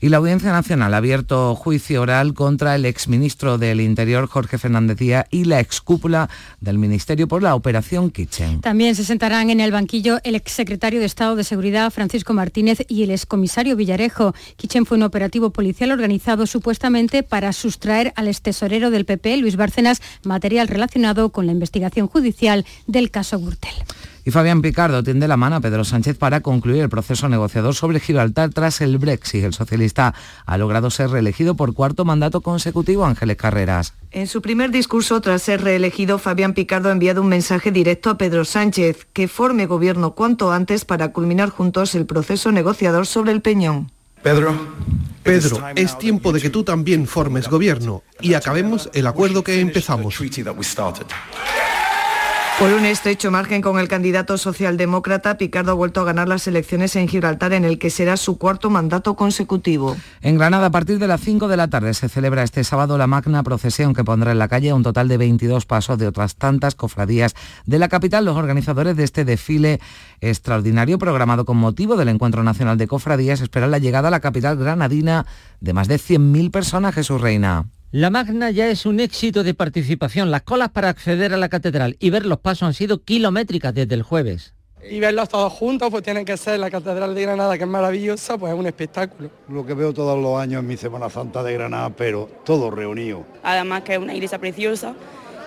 [0.01, 4.97] Y la Audiencia Nacional ha abierto juicio oral contra el exministro del Interior, Jorge Fernández
[4.97, 6.29] Díaz, y la excúpula
[6.61, 8.61] del Ministerio por la Operación Kitchen.
[8.61, 13.03] También se sentarán en el banquillo el exsecretario de Estado de Seguridad, Francisco Martínez, y
[13.03, 14.33] el excomisario Villarejo.
[14.55, 20.01] Kitchen fue un operativo policial organizado supuestamente para sustraer al extesorero del PP, Luis Bárcenas,
[20.23, 23.73] material relacionado con la investigación judicial del caso Gürtel.
[24.29, 27.99] Y Fabián Picardo tiende la mano a Pedro Sánchez para concluir el proceso negociador sobre
[27.99, 29.43] Gibraltar tras el Brexit.
[29.43, 30.13] El socialista
[30.45, 33.05] ha logrado ser reelegido por cuarto mandato consecutivo.
[33.05, 33.95] Ángeles Carreras.
[34.11, 38.19] En su primer discurso tras ser reelegido, Fabián Picardo ha enviado un mensaje directo a
[38.19, 43.41] Pedro Sánchez, que forme gobierno cuanto antes para culminar juntos el proceso negociador sobre el
[43.41, 43.91] Peñón.
[44.21, 44.55] Pedro,
[45.23, 50.19] Pedro, es tiempo de que tú también formes gobierno y acabemos el acuerdo que empezamos.
[52.59, 56.93] Por un estrecho margen con el candidato socialdemócrata, Picardo ha vuelto a ganar las elecciones
[56.97, 59.95] en Gibraltar, en el que será su cuarto mandato consecutivo.
[60.21, 63.07] En Granada, a partir de las 5 de la tarde, se celebra este sábado la
[63.07, 66.75] magna procesión que pondrá en la calle un total de 22 pasos de otras tantas
[66.75, 67.33] cofradías
[67.65, 68.25] de la capital.
[68.25, 69.79] Los organizadores de este desfile
[70.19, 74.57] extraordinario, programado con motivo del Encuentro Nacional de Cofradías, esperan la llegada a la capital
[74.57, 75.25] granadina
[75.61, 77.67] de más de 100.000 personas, Jesús Reina.
[77.91, 80.29] La Magna ya es un éxito de participación.
[80.29, 83.95] Las colas para acceder a la catedral y ver los pasos han sido kilométricas desde
[83.95, 84.53] el jueves.
[84.87, 88.37] Y verlos todos juntos, pues tiene que ser la Catedral de Granada, que es maravillosa,
[88.37, 89.31] pues es un espectáculo.
[89.49, 93.23] Lo que veo todos los años en mi Semana Santa de Granada, pero todos reunidos.
[93.41, 94.93] Además que es una iglesia preciosa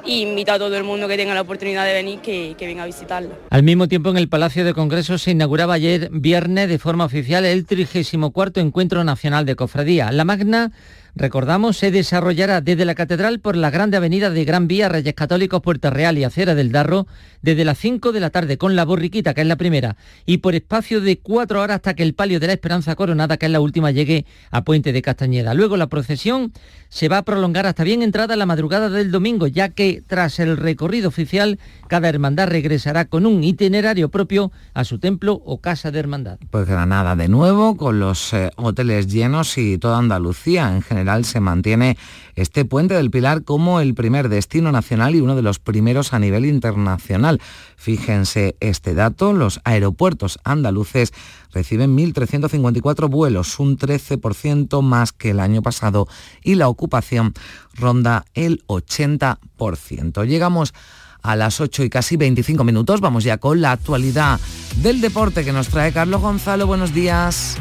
[0.05, 2.83] y invito a todo el mundo que tenga la oportunidad de venir que, que venga
[2.83, 3.37] a visitarla.
[3.51, 7.45] Al mismo tiempo en el Palacio de Congresos se inauguraba ayer viernes de forma oficial
[7.45, 10.11] el 34 Encuentro Nacional de Cofradía.
[10.11, 10.73] La Magna
[11.15, 15.61] recordamos, se desarrollará desde la Catedral por la grande avenida de Gran Vía, Reyes Católicos,
[15.61, 17.07] Puerta Real y Acera del Darro,
[17.43, 20.55] desde las 5 de la tarde con la borriquita, que es la primera, y por
[20.55, 23.61] espacio de cuatro horas hasta que el palio de la Esperanza Coronada, que es la
[23.61, 25.53] última, llegue a Puente de Castañeda.
[25.53, 26.53] Luego la procesión
[26.89, 30.57] se va a prolongar hasta bien entrada la madrugada del domingo, ya que tras el
[30.57, 35.99] recorrido oficial, cada hermandad regresará con un itinerario propio a su templo o casa de
[35.99, 36.39] hermandad.
[36.51, 41.41] Pues Granada de nuevo, con los eh, hoteles llenos y toda Andalucía en general se
[41.41, 41.97] mantiene
[42.35, 46.19] este puente del Pilar como el primer destino nacional y uno de los primeros a
[46.19, 47.41] nivel internacional.
[47.77, 51.13] Fíjense este dato, los aeropuertos andaluces
[51.53, 56.09] reciben 1.354 vuelos, un 13% más que el año pasado
[56.43, 57.35] y la ocupación
[57.75, 60.27] ronda el 80%.
[60.27, 60.75] Llegamos
[61.23, 63.01] a las 8 y casi 25 minutos.
[63.01, 64.41] Vamos ya con la actualidad
[64.77, 66.67] del deporte que nos trae Carlos Gonzalo.
[66.67, 67.59] Buenos días.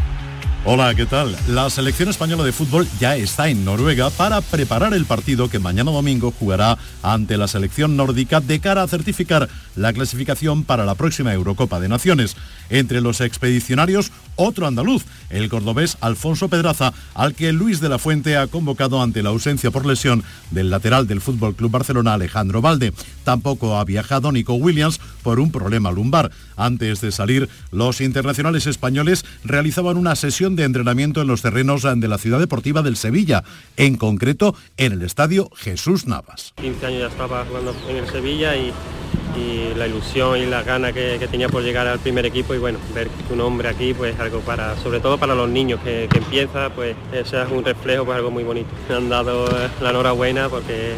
[0.63, 1.35] Hola, ¿qué tal?
[1.47, 5.89] La selección española de fútbol ya está en Noruega para preparar el partido que mañana
[5.89, 11.33] domingo jugará ante la selección nórdica de cara a certificar la clasificación para la próxima
[11.33, 12.35] Eurocopa de Naciones.
[12.69, 18.37] Entre los expedicionarios, otro andaluz, el cordobés Alfonso Pedraza, al que Luis de la Fuente
[18.37, 22.93] ha convocado ante la ausencia por lesión del lateral del Fútbol Club Barcelona Alejandro Valde.
[23.23, 26.31] Tampoco ha viajado Nico Williams por un problema lumbar.
[26.55, 32.07] Antes de salir, los internacionales españoles realizaban una sesión de entrenamiento en los terrenos de
[32.07, 33.43] la ciudad deportiva del Sevilla,
[33.77, 36.53] en concreto en el estadio Jesús Navas.
[36.57, 38.73] 15 años ya estaba jugando en el Sevilla y,
[39.77, 43.07] la ilusión y la gana que, tenía por llegar al primer equipo y bueno, ver
[43.29, 46.95] tu nombre aquí pues algo para, sobre todo para los niños que, que empieza, pues
[47.13, 48.69] eso es un reflejo, pues algo muy bonito.
[48.89, 49.47] Me han dado
[49.81, 50.93] la enhorabuena porque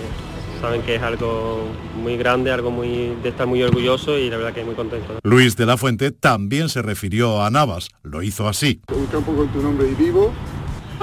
[0.63, 1.59] saben que es algo
[2.01, 5.19] muy grande, algo muy de estar muy orgulloso y la verdad que muy contento.
[5.21, 8.79] Luis de la Fuente también se refirió a Navas, lo hizo así.
[8.95, 10.31] Un campo con tu nombre y vivo.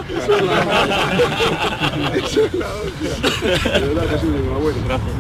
[0.09, 0.63] Eso es la
[2.17, 2.69] Eso es la
[3.81, 4.79] De verdad que es una enhorabuena.
[4.87, 5.13] Gracias.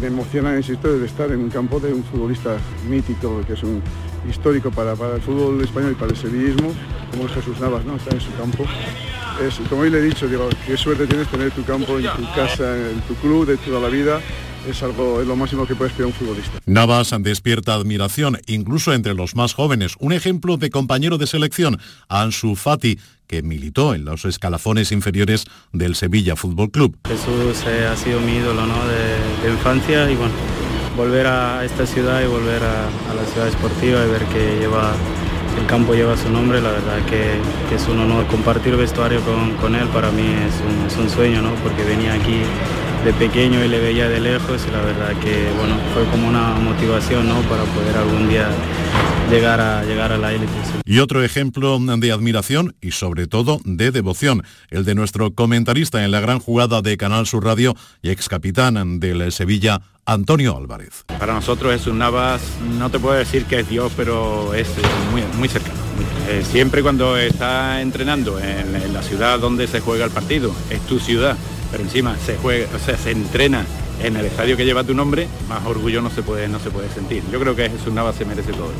[0.00, 2.56] Me emociona, insisto, de estar en un campo de un futbolista
[2.88, 3.80] mítico, que es un
[4.28, 6.72] histórico para, para el fútbol español y para el sevillismo,
[7.12, 7.94] como es Jesús Navas, ¿no?
[7.94, 8.64] Está en su campo
[9.68, 12.76] como hoy le he dicho, digo, qué suerte tienes tener tu campo en tu casa,
[12.76, 14.20] en tu club de toda la vida.
[14.68, 16.58] Es algo, es lo máximo que puede esperar un futbolista.
[16.66, 19.94] Navas despierta admiración, incluso entre los más jóvenes.
[19.98, 25.94] Un ejemplo de compañero de selección, Ansu Fati, que militó en los escalafones inferiores del
[25.94, 26.98] Sevilla Fútbol Club.
[27.06, 28.74] Jesús eh, ha sido mi ídolo ¿no?
[28.88, 30.32] de, infancia y bueno,
[30.96, 34.92] volver a esta ciudad y volver a, a la ciudad esportiva y ver que lleva
[35.58, 37.38] el campo lleva su nombre, la verdad que,
[37.74, 39.20] es un honor compartir vestuario
[39.60, 41.50] con, él, para mí es un, sueño, ¿no?
[41.62, 42.42] porque venía aquí
[43.04, 46.54] de pequeño y le veía de lejos y la verdad que bueno, fue como una
[46.54, 47.40] motivación ¿no?
[47.42, 48.48] para poder algún día
[49.30, 50.52] llegar a, llegar a la élite.
[50.84, 56.10] Y otro ejemplo de admiración y sobre todo de devoción, el de nuestro comentarista en
[56.10, 61.04] la gran jugada de Canal Sur Radio y ex capitán del Sevilla, Antonio Álvarez.
[61.06, 62.40] Para nosotros es un Navas,
[62.78, 64.68] no te puedo decir que es Dios, pero es
[65.12, 65.76] muy, muy cercano.
[66.28, 70.98] Eh, siempre cuando está entrenando en, la ciudad donde se juega el partido, es tu
[70.98, 71.36] ciudad,
[71.70, 73.66] pero encima se juega, o sea, se entrena
[74.02, 76.88] en el estadio que lleva tu nombre, más orgullo no se puede, no se puede
[76.88, 77.22] sentir.
[77.30, 78.72] Yo creo que Jesús Navas se merece todo.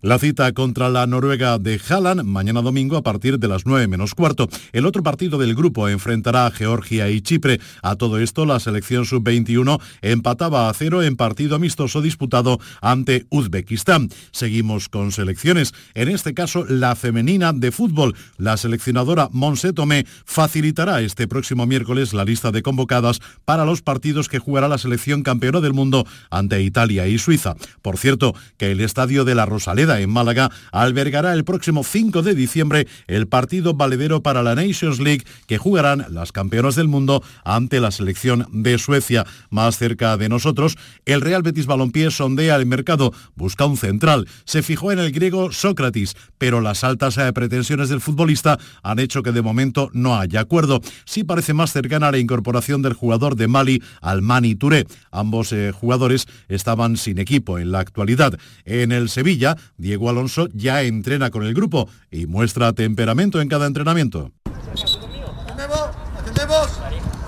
[0.00, 4.14] La cita contra la Noruega de Haaland mañana domingo a partir de las 9 menos
[4.14, 4.48] cuarto.
[4.72, 7.58] El otro partido del grupo enfrentará a Georgia y Chipre.
[7.82, 14.08] A todo esto, la selección sub-21 empataba a cero en partido amistoso disputado ante Uzbekistán.
[14.30, 18.14] Seguimos con selecciones, en este caso la femenina de fútbol.
[18.36, 24.28] La seleccionadora Monse Tomé facilitará este próximo miércoles la lista de convocadas para los partidos
[24.28, 27.56] que jugará la selección campeona del mundo ante Italia y Suiza.
[27.82, 32.34] Por cierto, que el estadio de la Rosaleda en Málaga albergará el próximo 5 de
[32.34, 37.80] diciembre el partido valedero para la Nations League que jugarán las campeonas del mundo ante
[37.80, 39.26] la selección de Suecia.
[39.50, 44.28] Más cerca de nosotros, el Real Betis Balompié sondea el mercado, busca un central.
[44.44, 49.22] Se fijó en el griego Sócrates, pero las altas eh, pretensiones del futbolista han hecho
[49.22, 50.80] que de momento no haya acuerdo.
[51.04, 54.86] Sí parece más cercana la incorporación del jugador de Mali, Almani Touré.
[55.10, 58.38] Ambos eh, jugadores estaban sin equipo en la actualidad.
[58.64, 63.66] En el Sevilla, Diego Alonso ya entrena con el grupo y muestra temperamento en cada
[63.66, 64.32] entrenamiento.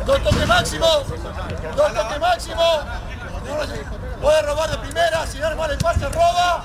[0.07, 0.87] Dos toques máximo,
[1.77, 2.63] dos toques máximo.
[4.21, 6.65] Puede robar de primera, si no el pase roba.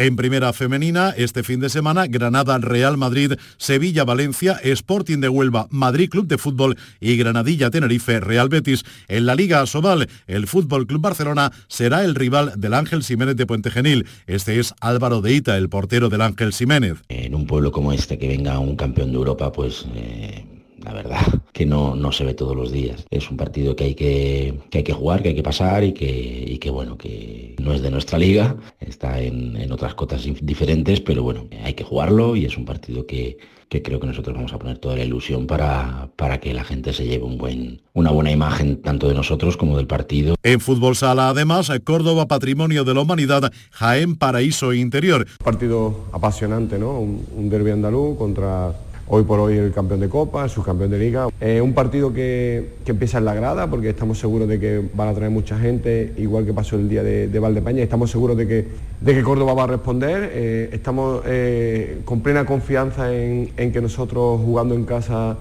[0.00, 5.66] En primera femenina, este fin de semana, Granada, Real Madrid, Sevilla, Valencia, Sporting de Huelva,
[5.68, 8.82] Madrid Club de Fútbol y Granadilla, Tenerife, Real Betis.
[9.08, 13.44] En la Liga Sobal, el Fútbol Club Barcelona será el rival del Ángel Jiménez de
[13.44, 14.06] Puente Genil.
[14.26, 16.96] Este es Álvaro Deita, el portero del Ángel Jiménez.
[17.10, 19.84] En un pueblo como este, que venga un campeón de Europa, pues...
[19.94, 20.46] Eh,
[20.84, 21.20] la verdad,
[21.52, 23.04] que no, no se ve todos los días.
[23.10, 26.58] Es un partido que hay que, hay que jugar, que hay que pasar y que,
[26.60, 31.46] que bueno, que no es de nuestra liga, está en, otras cotas diferentes, pero bueno,
[31.64, 33.38] hay que jugarlo y es un partido que,
[33.68, 36.92] que creo que nosotros vamos a poner toda la ilusión para, para que la gente
[36.92, 40.34] se lleve un buen, una buena imagen tanto de nosotros como del partido.
[40.42, 45.26] En fútbol sala además, Córdoba Patrimonio de la Humanidad, Jaén Paraíso Interior.
[45.42, 46.98] Partido apasionante, ¿no?
[46.98, 48.74] Un, un derbi andaluz contra
[49.12, 51.28] hoy por hoy el campeón de Copa, el subcampeón de Liga.
[51.40, 55.08] Eh, un partido que, que, empieza en la grada porque estamos seguros de que van
[55.08, 58.46] a traer mucha gente, igual que pasó el día de, de Valdepeña, estamos seguros de
[58.46, 58.68] que,
[59.00, 63.80] de que Córdoba va a responder, eh, estamos eh, con plena confianza en, en que
[63.80, 65.36] nosotros jugando en casa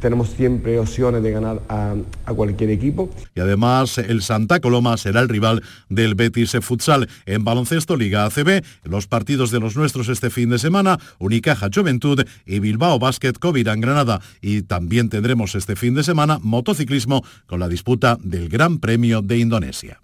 [0.00, 1.94] tenemos siempre opciones de ganar a,
[2.34, 3.10] cualquier equipo.
[3.34, 8.64] Y además el Santa Coloma será el rival del Betis Futsal en baloncesto Liga ACB.
[8.84, 13.80] Los partidos de los nuestros este fin de semana, Unicaja Juventud y Bilbao Basket Covirán
[13.80, 14.20] Granada.
[14.40, 19.38] Y también tendremos este fin de semana motociclismo con la disputa del Gran Premio de
[19.38, 20.03] Indonesia.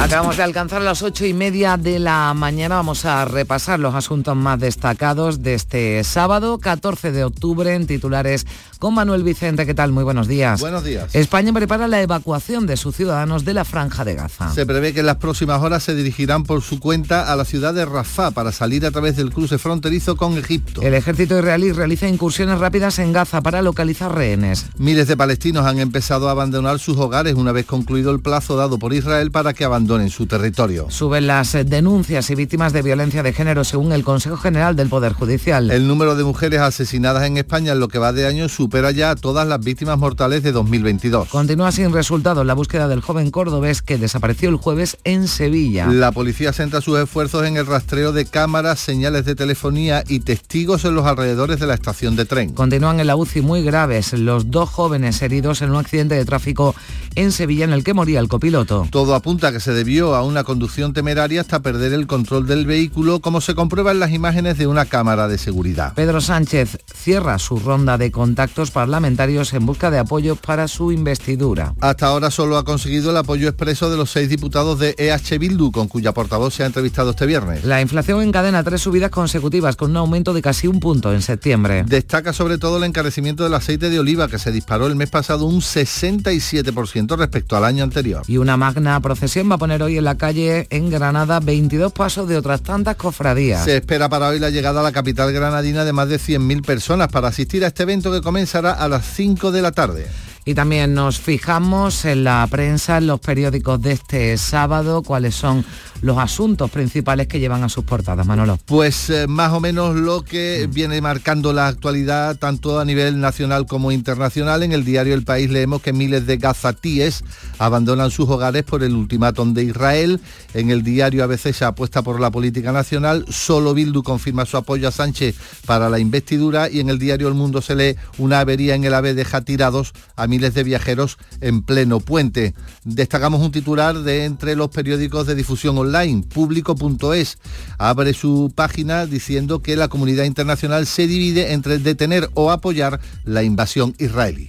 [0.00, 2.76] Acabamos de alcanzar las ocho y media de la mañana.
[2.76, 8.46] Vamos a repasar los asuntos más destacados de este sábado, 14 de octubre, en titulares
[8.78, 9.66] con Manuel Vicente.
[9.66, 9.92] ¿Qué tal?
[9.92, 10.58] Muy buenos días.
[10.58, 11.14] Buenos días.
[11.14, 14.54] España prepara la evacuación de sus ciudadanos de la franja de Gaza.
[14.54, 17.74] Se prevé que en las próximas horas se dirigirán por su cuenta a la ciudad
[17.74, 20.80] de Rafah para salir a través del cruce fronterizo con Egipto.
[20.80, 24.64] El ejército israelí realiza incursiones rápidas en Gaza para localizar rehenes.
[24.78, 28.78] Miles de palestinos han empezado a abandonar sus hogares una vez concluido el plazo dado
[28.78, 30.86] por Israel para que abandonen su territorio.
[30.88, 35.14] Suben las denuncias y víctimas de violencia de género según el Consejo General del Poder
[35.14, 35.68] Judicial.
[35.72, 39.10] El número de mujeres asesinadas en España en lo que va de año supera ya
[39.10, 41.28] a todas las víctimas mortales de 2022.
[41.28, 45.88] Continúa sin resultados la búsqueda del joven cordobés que desapareció el jueves en Sevilla.
[45.88, 50.84] La policía centra sus esfuerzos en el rastreo de cámaras, señales de telefonía y testigos
[50.84, 52.52] en los alrededores de la estación de tren.
[52.52, 56.76] Continúan en la UCI muy graves los dos jóvenes heridos en un accidente de tráfico
[57.16, 58.86] en Sevilla en el que moría el copiloto.
[58.90, 62.66] Todo apunta a que se debió a una conducción temeraria hasta perder el control del
[62.66, 65.94] vehículo, como se comprueba en las imágenes de una cámara de seguridad.
[65.94, 71.72] Pedro Sánchez cierra su ronda de contactos parlamentarios en busca de apoyo para su investidura.
[71.80, 75.72] Hasta ahora solo ha conseguido el apoyo expreso de los seis diputados de EH Bildu,
[75.72, 77.64] con cuya portavoz se ha entrevistado este viernes.
[77.64, 81.84] La inflación encadena tres subidas consecutivas con un aumento de casi un punto en septiembre.
[81.86, 85.46] Destaca sobre todo el encarecimiento del aceite de oliva, que se disparó el mes pasado
[85.46, 88.24] un 67% respecto al año anterior.
[88.26, 92.28] Y una magna procesión va a poner hoy en la calle en Granada 22 pasos
[92.28, 93.64] de otras tantas cofradías.
[93.64, 97.08] Se espera para hoy la llegada a la capital granadina de más de 100.000 personas
[97.08, 100.06] para asistir a este evento que comenzará a las 5 de la tarde.
[100.44, 105.64] Y también nos fijamos en la prensa, en los periódicos de este sábado, cuáles son
[106.02, 108.58] los asuntos principales que llevan a sus portadas, Manolo.
[108.64, 113.66] Pues eh, más o menos lo que viene marcando la actualidad tanto a nivel nacional
[113.66, 114.62] como internacional.
[114.62, 117.22] En el diario El País leemos que miles de gazatíes
[117.58, 120.20] abandonan sus hogares por el ultimátum de Israel.
[120.54, 123.26] En el diario ABC se apuesta por la política nacional.
[123.28, 127.34] Solo Bildu confirma su apoyo a Sánchez para la investidura y en el diario El
[127.34, 131.62] Mundo se lee una avería en el AVE deja tirados a miles de viajeros en
[131.62, 132.54] pleno puente.
[132.84, 137.38] Destacamos un titular de entre los periódicos de difusión online público.es,
[137.76, 143.42] abre su página diciendo que la comunidad internacional se divide entre detener o apoyar la
[143.42, 144.48] invasión israelí.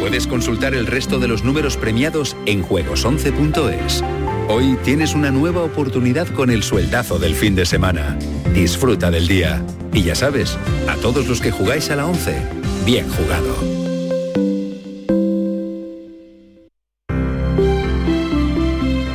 [0.01, 4.03] Puedes consultar el resto de los números premiados en juegos11.es.
[4.49, 8.19] Hoy tienes una nueva oportunidad con el sueldazo del fin de semana.
[8.53, 9.65] Disfruta del día.
[9.93, 12.37] Y ya sabes, a todos los que jugáis a la 11,
[12.85, 13.57] bien jugado.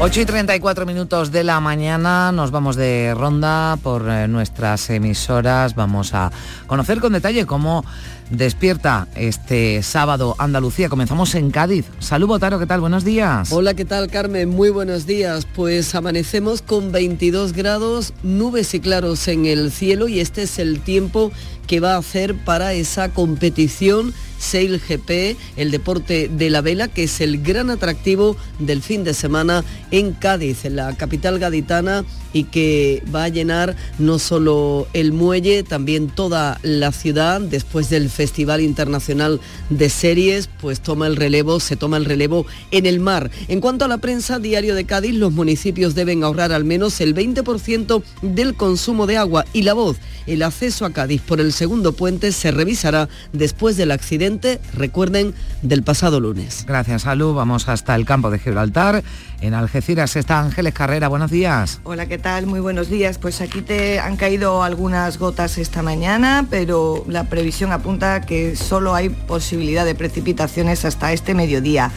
[0.00, 5.76] Ocho y 34 minutos de la mañana nos vamos de ronda por eh, nuestras emisoras.
[5.76, 6.32] Vamos a
[6.66, 7.84] conocer con detalle cómo
[8.30, 10.88] despierta este sábado Andalucía.
[10.88, 11.86] Comenzamos en Cádiz.
[11.98, 12.80] Salud Botaro, ¿qué tal?
[12.80, 13.52] Buenos días.
[13.52, 14.48] Hola, ¿qué tal Carmen?
[14.48, 15.46] Muy buenos días.
[15.54, 20.80] Pues amanecemos con 22 grados, nubes y claros en el cielo y este es el
[20.80, 21.32] tiempo
[21.66, 27.04] que va a hacer para esa competición Sail GP, el deporte de la vela, que
[27.04, 32.44] es el gran atractivo del fin de semana en Cádiz, en la capital gaditana y
[32.44, 38.60] que va a llenar no solo el muelle, también toda la ciudad después del Festival
[38.60, 39.40] Internacional
[39.70, 43.30] de Series, pues toma el relevo, se toma el relevo en el mar.
[43.48, 47.14] En cuanto a la prensa, Diario de Cádiz, los municipios deben ahorrar al menos el
[47.14, 51.92] 20% del consumo de agua y la voz, el acceso a Cádiz por el segundo
[51.92, 56.64] puente se revisará después del accidente, recuerden, del pasado lunes.
[56.66, 57.34] Gracias, Salud.
[57.34, 59.04] Vamos hasta el campo de Gibraltar.
[59.40, 61.08] En Algeciras está Ángeles Carrera.
[61.08, 61.80] Buenos días.
[61.84, 62.46] Hola, ¿qué tal?
[62.46, 63.18] Muy buenos días.
[63.18, 68.94] Pues aquí te han caído algunas gotas esta mañana, pero la previsión apunta que solo
[68.94, 71.90] hay posibilidad de precipitaciones hasta este mediodía.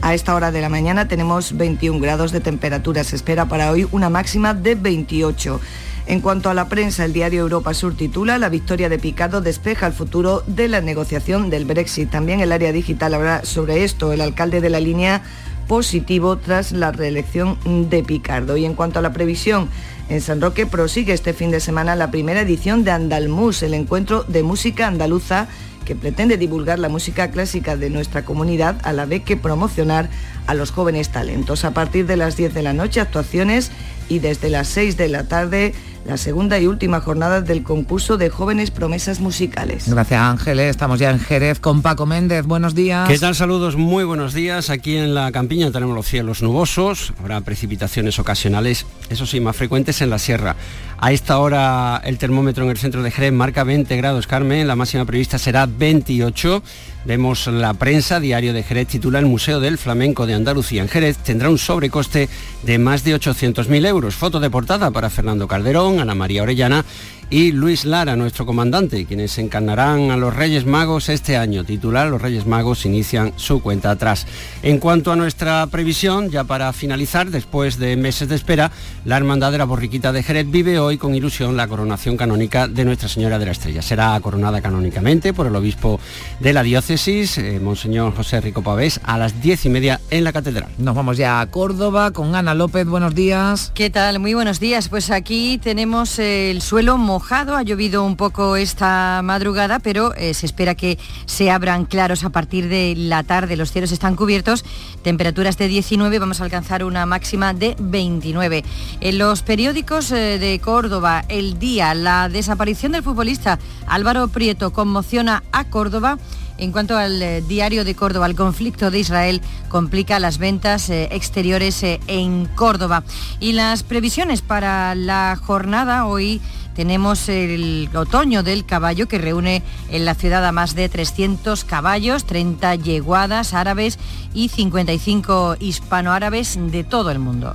[0.00, 3.04] A esta hora de la mañana tenemos 21 grados de temperatura.
[3.04, 5.60] Se espera para hoy una máxima de 28.
[6.06, 9.88] En cuanto a la prensa, el diario Europa Sur titula La victoria de Picardo despeja
[9.88, 12.10] el futuro de la negociación del Brexit.
[12.10, 14.12] También el área digital habla sobre esto.
[14.12, 15.22] El alcalde de la línea
[15.66, 17.58] positivo tras la reelección
[17.90, 18.56] de Picardo.
[18.56, 19.68] Y en cuanto a la previsión,
[20.08, 24.22] en San Roque prosigue este fin de semana la primera edición de Andalmus, el encuentro
[24.24, 25.48] de música andaluza
[25.84, 30.10] que pretende divulgar la música clásica de nuestra comunidad a la vez que promocionar
[30.46, 31.64] a los jóvenes talentos.
[31.64, 33.70] A partir de las 10 de la noche, actuaciones
[34.08, 35.74] y desde las 6 de la tarde
[36.06, 39.88] la segunda y última jornada del concurso de jóvenes promesas musicales.
[39.88, 43.08] Gracias Ángeles, estamos ya en Jerez con Paco Méndez, buenos días.
[43.08, 43.34] ¿Qué tal?
[43.34, 44.70] Saludos, muy buenos días.
[44.70, 50.00] Aquí en la campiña tenemos los cielos nubosos, habrá precipitaciones ocasionales, eso sí, más frecuentes
[50.00, 50.54] en la sierra.
[50.98, 54.76] A esta hora el termómetro en el centro de Jerez marca 20 grados, Carmen, la
[54.76, 56.62] máxima prevista será 28.
[57.04, 61.18] Vemos la prensa, Diario de Jerez titula El Museo del Flamenco de Andalucía en Jerez
[61.18, 62.28] tendrá un sobrecoste
[62.64, 64.16] de más de 800.000 euros.
[64.16, 66.84] Foto de portada para Fernando Calderón, Ana María Orellana
[67.28, 71.64] y Luis Lara, nuestro comandante, quienes encarnarán a los Reyes Magos este año.
[71.64, 74.26] Titular, los Reyes Magos inician su cuenta atrás.
[74.62, 78.70] En cuanto a nuestra previsión, ya para finalizar, después de meses de espera,
[79.04, 82.84] la Hermandad de la Borriquita de Jerez vive hoy con ilusión la coronación canónica de
[82.84, 83.82] Nuestra Señora de la Estrella.
[83.82, 85.98] Será coronada canónicamente por el obispo
[86.40, 90.32] de la diócesis, eh, Monseñor José Rico Pavés, a las diez y media en la
[90.32, 90.68] catedral.
[90.78, 92.86] Nos vamos ya a Córdoba con Ana López.
[92.86, 93.72] Buenos días.
[93.74, 94.20] ¿Qué tal?
[94.20, 94.88] Muy buenos días.
[94.88, 96.98] Pues aquí tenemos el suelo
[97.30, 102.30] ha llovido un poco esta madrugada, pero eh, se espera que se abran claros a
[102.30, 103.56] partir de la tarde.
[103.56, 104.64] Los cielos están cubiertos,
[105.02, 108.64] temperaturas de 19, vamos a alcanzar una máxima de 29.
[109.00, 115.42] En los periódicos eh, de Córdoba, el día, la desaparición del futbolista Álvaro Prieto conmociona
[115.52, 116.18] a Córdoba.
[116.58, 121.82] En cuanto al eh, diario de Córdoba, el conflicto de Israel complica las ventas exteriores
[121.82, 123.04] en Córdoba.
[123.40, 126.40] Y las previsiones para la jornada hoy
[126.76, 132.24] tenemos el otoño del caballo que reúne en la ciudad a más de 300 caballos,
[132.24, 133.98] 30 yeguadas árabes
[134.34, 137.54] y 55 hispanoárabes de todo el mundo.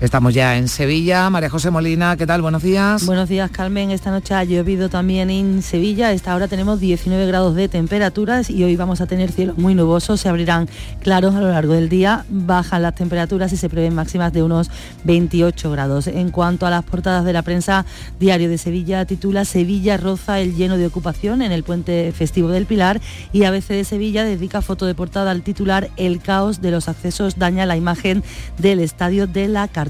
[0.00, 1.28] Estamos ya en Sevilla.
[1.28, 2.40] María José Molina, ¿qué tal?
[2.40, 3.04] Buenos días.
[3.04, 3.90] Buenos días, Carmen.
[3.90, 6.12] Esta noche ha llovido también en Sevilla.
[6.12, 10.20] Esta hora tenemos 19 grados de temperaturas y hoy vamos a tener cielos muy nubosos.
[10.20, 10.68] Se abrirán
[11.00, 12.24] claros a lo largo del día.
[12.28, 14.70] Bajan las temperaturas y se prevén máximas de unos
[15.02, 16.06] 28 grados.
[16.06, 17.84] En cuanto a las portadas de la prensa,
[18.20, 22.66] Diario de Sevilla titula Sevilla roza el lleno de ocupación en el puente festivo del
[22.66, 23.00] Pilar
[23.32, 27.36] y ABC de Sevilla dedica foto de portada al titular El caos de los accesos
[27.36, 28.22] daña la imagen
[28.58, 29.87] del estadio de la Cartagena.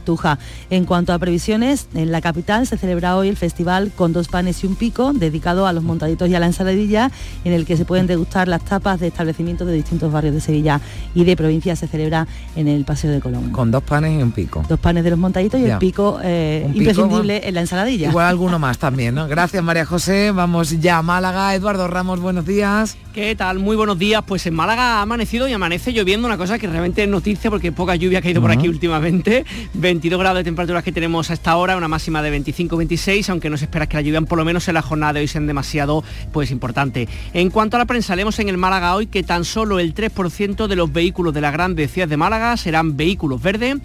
[0.70, 4.62] En cuanto a previsiones, en la capital se celebra hoy el festival con dos panes
[4.64, 7.11] y un pico, dedicado a los montaditos y a la ensaladilla,
[7.44, 10.80] en el que se pueden degustar las tapas de establecimientos de distintos barrios de Sevilla
[11.14, 11.76] y de provincia.
[11.76, 12.26] Se celebra
[12.57, 13.51] en el Paseo de Colón.
[13.51, 14.64] Con dos panes y un pico.
[14.68, 15.74] Dos panes de los montaditos y Ya.
[15.74, 18.09] el pico, eh, pico, imprescindible bueno, en la ensaladilla.
[18.09, 19.28] Igual alguno más también, ¿no?
[19.28, 20.30] Gracias María José.
[20.32, 21.55] Vamos ya a Málaga.
[21.55, 22.96] Eduardo Ramos, buenos días.
[23.14, 23.59] ¿Qué tal?
[23.59, 24.22] Muy buenos días.
[24.26, 27.72] Pues en Málaga ha amanecido y amanece lloviendo, una cosa que realmente es noticia porque
[27.72, 29.44] poca lluvia ha caído por aquí últimamente.
[29.89, 33.64] 22 grados de temperaturas que tenemos hasta ahora, una máxima de 25-26, aunque no se
[33.64, 36.51] espera que la lluvia por lo menos en la jornada de hoy sea demasiado pues
[36.51, 37.09] importante.
[37.32, 40.66] En cuanto a la prensa, leemos en el Málaga hoy que tan solo el 3%
[40.66, 43.76] de los vehículos de la gran ciudad de Málaga serán vehículos verdes.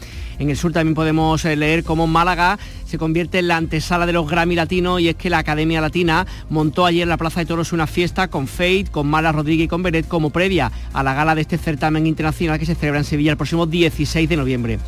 [0.43, 4.11] En el sur también podemos eh, leer cómo Málaga se convierte en la antesala de
[4.11, 7.45] los Grammy Latinos y es que la Academia Latina montó ayer en la Plaza de
[7.45, 11.13] Toros una fiesta con Fate, con Mala Rodríguez y con Beret como previa a la
[11.13, 14.79] gala de este certamen internacional que se celebra en Sevilla el próximo 16 de noviembre.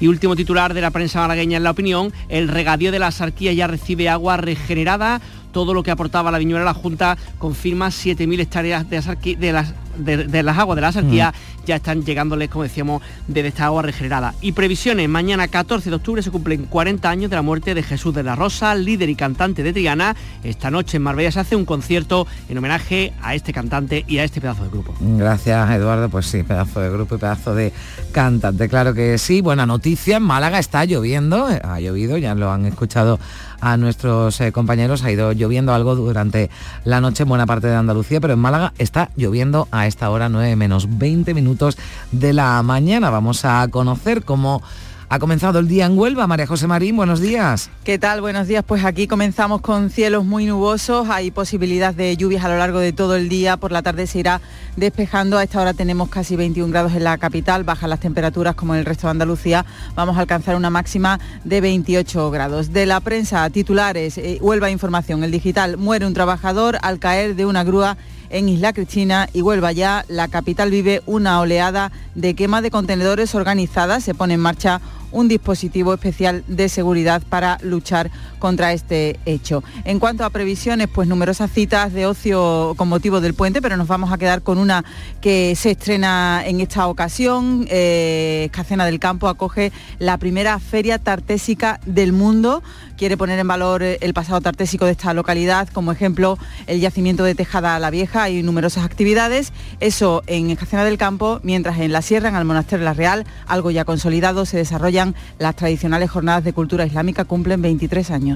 [0.00, 3.52] Y último titular de la prensa malagueña en la opinión, el regadío de la Sarquía
[3.52, 5.20] ya recibe agua regenerada
[5.54, 10.42] todo lo que aportaba la viñuela la Junta confirma 7.000 hectáreas de, de, las, de,
[10.42, 11.66] las aguas de la sarquía mm.
[11.66, 14.34] ya están llegándoles, como decíamos, de esta agua regenerada.
[14.40, 18.14] Y previsiones, mañana 14 de octubre se cumplen 40 años de la muerte de Jesús
[18.14, 20.16] de la Rosa, líder y cantante de Triana.
[20.42, 24.24] Esta noche en Marbella se hace un concierto en homenaje a este cantante y a
[24.24, 24.94] este pedazo de grupo.
[25.00, 26.08] Gracias, Eduardo.
[26.08, 27.72] Pues sí, pedazo de grupo y pedazo de
[28.12, 28.68] cantante.
[28.68, 29.40] Claro que sí.
[29.40, 30.16] Buena noticia.
[30.16, 31.46] En Málaga está lloviendo.
[31.46, 33.18] Ha llovido, ya lo han escuchado
[33.60, 35.02] a nuestros eh, compañeros.
[35.04, 36.50] Ha ido lloviendo algo durante
[36.84, 40.28] la noche en buena parte de Andalucía, pero en Málaga está lloviendo a esta hora
[40.28, 41.76] 9 menos 20 minutos
[42.12, 43.10] de la mañana.
[43.10, 44.62] Vamos a conocer cómo
[45.08, 46.26] ha comenzado el día en Huelva.
[46.26, 47.70] María José Marín, buenos días.
[47.84, 48.20] ¿Qué tal?
[48.20, 48.64] Buenos días.
[48.66, 51.08] Pues aquí comenzamos con cielos muy nubosos.
[51.08, 53.56] Hay posibilidad de lluvias a lo largo de todo el día.
[53.56, 54.40] Por la tarde se irá
[54.76, 55.38] despejando.
[55.38, 57.64] A esta hora tenemos casi 21 grados en la capital.
[57.64, 59.64] Bajan las temperaturas como en el resto de Andalucía.
[59.94, 62.72] Vamos a alcanzar una máxima de 28 grados.
[62.72, 65.22] De la prensa, titulares, eh, Huelva Información.
[65.22, 67.96] El digital muere un trabajador al caer de una grúa
[68.34, 73.36] en Isla Cristina y Huelva ya, la capital vive una oleada de quema de contenedores
[73.36, 74.02] organizadas.
[74.02, 74.80] Se pone en marcha
[75.12, 78.10] un dispositivo especial de seguridad para luchar
[78.44, 79.64] contra este hecho.
[79.86, 83.88] En cuanto a previsiones, pues numerosas citas de ocio con motivo del puente, pero nos
[83.88, 84.84] vamos a quedar con una
[85.22, 87.66] que se estrena en esta ocasión.
[87.70, 92.62] Eh, del Campo acoge la primera feria tartésica del mundo.
[92.98, 96.36] Quiere poner en valor eh, el pasado tartésico de esta localidad, como ejemplo
[96.66, 98.24] el yacimiento de Tejada la Vieja.
[98.24, 99.54] Hay numerosas actividades.
[99.80, 103.70] Eso en Escacena del Campo, mientras en la Sierra, en el Monasterio la Real, algo
[103.70, 108.33] ya consolidado, se desarrolla las tradicionales jornadas de cultura islámica cumplen 23 años.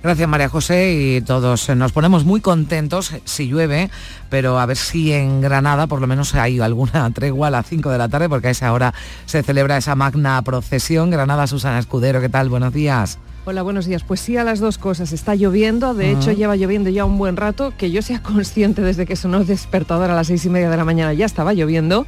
[0.00, 3.90] Gracias María José y todos nos ponemos muy contentos si llueve,
[4.30, 7.90] pero a ver si en Granada por lo menos hay alguna tregua a las 5
[7.90, 8.94] de la tarde porque a esa hora
[9.26, 11.10] se celebra esa magna procesión.
[11.10, 12.48] Granada, Susana Escudero, ¿qué tal?
[12.48, 13.18] Buenos días.
[13.44, 14.04] Hola, buenos días.
[14.04, 15.12] Pues sí a las dos cosas.
[15.12, 19.04] Está lloviendo, de hecho lleva lloviendo ya un buen rato, que yo sea consciente desde
[19.04, 22.06] que sonó despertador a las seis y media de la mañana ya estaba lloviendo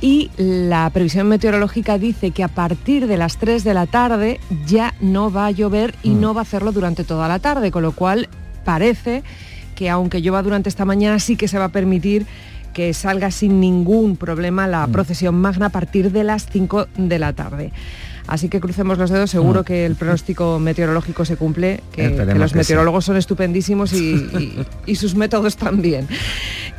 [0.00, 4.94] y la previsión meteorológica dice que a partir de las 3 de la tarde ya
[5.00, 6.20] no va a llover y mm.
[6.20, 8.28] no va a hacerlo durante toda la tarde, con lo cual
[8.64, 9.22] parece
[9.74, 12.26] que aunque llueva durante esta mañana sí que se va a permitir
[12.72, 14.92] que salga sin ningún problema la mm.
[14.92, 17.72] procesión magna a partir de las 5 de la tarde.
[18.26, 19.64] Así que crucemos los dedos, seguro mm.
[19.64, 26.06] que el pronóstico meteorológico se cumple, que, los meteorólogos son estupendísimos y, sus métodos también.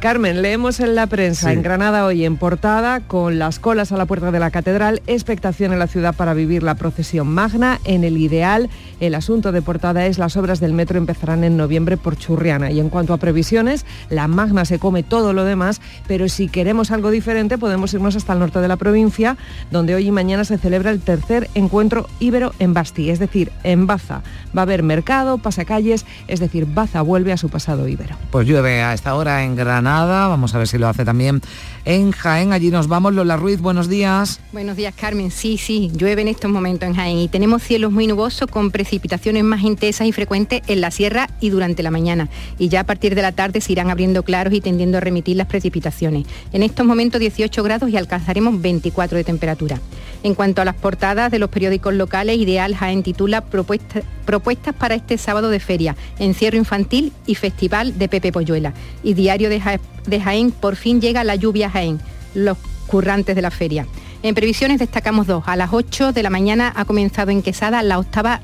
[0.02, 4.08] Carmen, leemos en la prensa en Granada hoy en portada con las colas a la
[4.08, 7.80] puerta de la catedral, expectación en la ciudad para vivir la procesión magna.
[7.84, 11.98] En el ideal, el asunto de portada es las obras del metro empezarán en noviembre
[11.98, 12.72] por Churriana.
[12.72, 16.90] Y en cuanto a previsiones, la magna se come todo lo demás, pero si queremos
[16.90, 19.38] algo diferente podemos irnos hasta el norte de la provincia,
[19.70, 23.86] donde hoy y mañana se celebra el tercer encuentro íbero en Basti, es decir, en
[23.86, 24.24] Baza.
[24.58, 28.16] Va a haber mercado, pasacalles, es decir, Baza vuelve a su pasado íbero.
[28.32, 31.42] Pues llueve a esta hora en Granada, vamos a ver si lo hace también
[31.86, 32.54] en Jaén.
[32.54, 34.40] Allí nos vamos, Lola Ruiz, buenos días.
[34.52, 35.32] Buenos días, Carmen.
[35.32, 39.44] Sí, sí, llueve en estos momentos en Jaén y tenemos cielos muy nubosos con precipitaciones
[39.44, 42.30] más intensas y frecuentes en la sierra y durante la mañana.
[42.58, 45.38] Y ya a partir de la tarde se irán abriendo claros y tendiendo a remitir
[45.38, 46.26] las precipitaciones.
[46.52, 49.80] En estos momentos 18 grados y alcanzaremos 24 de temperatura.
[50.24, 55.18] En cuanto a las portadas de los periódicos locales, Ideal Jaén titula Propuestas para este
[55.18, 58.74] sábado de feria, encierro infantil y festival de Pepe Polluela.
[59.04, 62.00] Y Diario de, Jaén, por fin llega la lluvia Jaén,
[62.34, 62.58] los
[62.88, 63.88] currantes de la feria.
[64.24, 65.44] En previsiones destacamos dos.
[65.48, 68.42] A las 8 de la mañana ha comenzado en Quesada la octava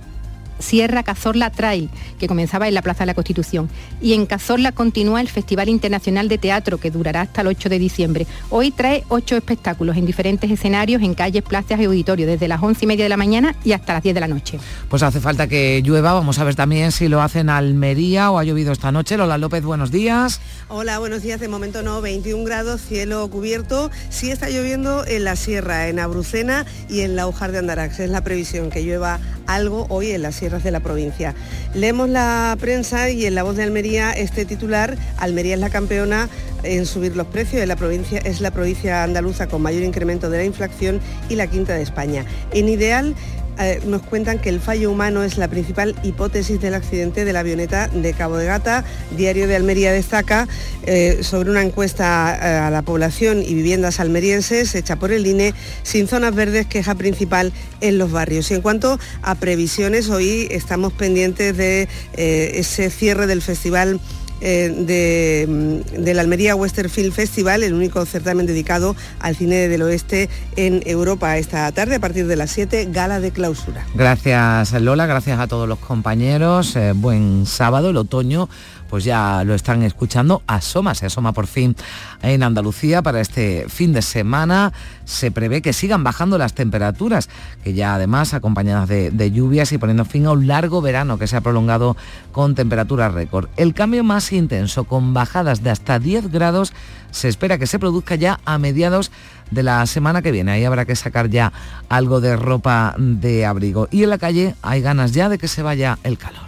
[0.60, 1.90] Sierra Cazorla Trail,
[2.20, 3.70] que comenzaba en la Plaza de la Constitución.
[4.02, 7.80] Y en Cazorla continúa el Festival Internacional de Teatro, que durará hasta el 8 de
[7.80, 8.28] diciembre.
[8.50, 12.86] Hoy trae ocho espectáculos en diferentes escenarios, en calles, plazas y auditorios, desde las 11
[12.86, 14.60] y media de la mañana y hasta las 10 de la noche.
[14.90, 18.44] Pues hace falta que llueva, vamos a ver también si lo hacen Almería o ha
[18.44, 19.18] llovido esta noche.
[19.18, 20.40] Lola López, buenos días.
[20.70, 21.40] Hola, buenos días.
[21.40, 23.92] De momento no, 21 grados, cielo cubierto.
[24.10, 28.00] Sí está lloviendo en la Sierra, en Abrucena y en la Ujar de Andarax.
[28.00, 31.34] Es la previsión que llueva algo hoy en la Sierra de la provincia.
[31.74, 36.30] Leemos la prensa y en la voz de Almería este titular, Almería es la campeona
[36.64, 40.40] en subir los precios, de la provincia, es la provincia andaluza con mayor incremento de
[40.40, 42.26] la inflación y la quinta de España.
[42.52, 43.16] En ideal,
[43.60, 47.40] eh, nos cuentan que el fallo humano es la principal hipótesis del accidente de la
[47.40, 48.84] avioneta de Cabo de Gata.
[49.16, 50.48] Diario de Almería destaca
[50.86, 55.54] eh, sobre una encuesta eh, a la población y viviendas almerienses hecha por el INE,
[55.84, 57.52] sin zonas verdes, queja principal
[57.82, 58.52] en los barrios.
[58.52, 64.00] Y en cuanto a previsiones, hoy estamos pendientes de ese cierre del festival
[64.42, 69.82] eh, de, mm, del Almería Western Film Festival, el único certamen dedicado al cine del
[69.82, 73.86] oeste en Europa esta tarde a partir de las 7, gala de clausura.
[73.96, 78.50] Gracias Lola, gracias a todos los compañeros, eh, buen sábado, el otoño
[78.90, 81.76] pues ya lo están escuchando, asoma, se asoma por fin
[82.22, 84.74] en Andalucía para este fin de semana.
[85.06, 87.30] Se prevé que sigan bajando las temperaturas,
[87.64, 91.36] que ya además acompañadas de, lluvias y poniendo fin a un largo verano que se
[91.36, 91.98] ha prolongado
[92.32, 93.50] con temperaturas récord.
[93.58, 96.74] El cambio más intenso, con bajadas de hasta 10 grados,
[97.12, 99.12] se espera que se produzca ya a mediados
[99.52, 100.52] de la semana que viene.
[100.52, 101.52] Ahí habrá que sacar ya
[101.90, 103.88] algo de ropa de abrigo.
[103.92, 106.48] Y en la calle hay ganas ya de que se vaya el calor.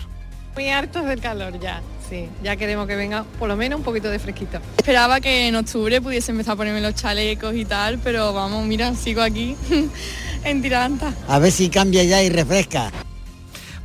[0.56, 4.10] Muy hartos del calor ya sí, ya queremos que venga por lo menos un poquito
[4.10, 4.60] de fresquito.
[4.78, 8.96] Esperaba que en octubre pudiese empezar a ponerme los chalecos y tal, pero vamos, mira,
[8.96, 9.56] sigo aquí
[10.44, 11.14] en Tiranta.
[11.28, 12.92] A ver si cambia ya y refresca.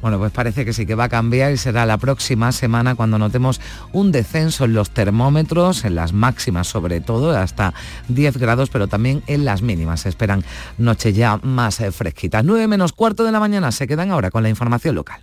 [0.05, 3.19] Bueno, pues parece que sí que va a cambiar y será la próxima semana cuando
[3.19, 3.59] notemos
[3.95, 7.73] un descenso en los termómetros, en las máximas sobre todo, hasta
[8.09, 10.01] 10 grados, pero también en las mínimas.
[10.01, 10.45] Se esperan
[10.77, 12.45] noches ya más eh, fresquitas.
[12.45, 15.23] 9 menos cuarto de la mañana se quedan ahora con la información local.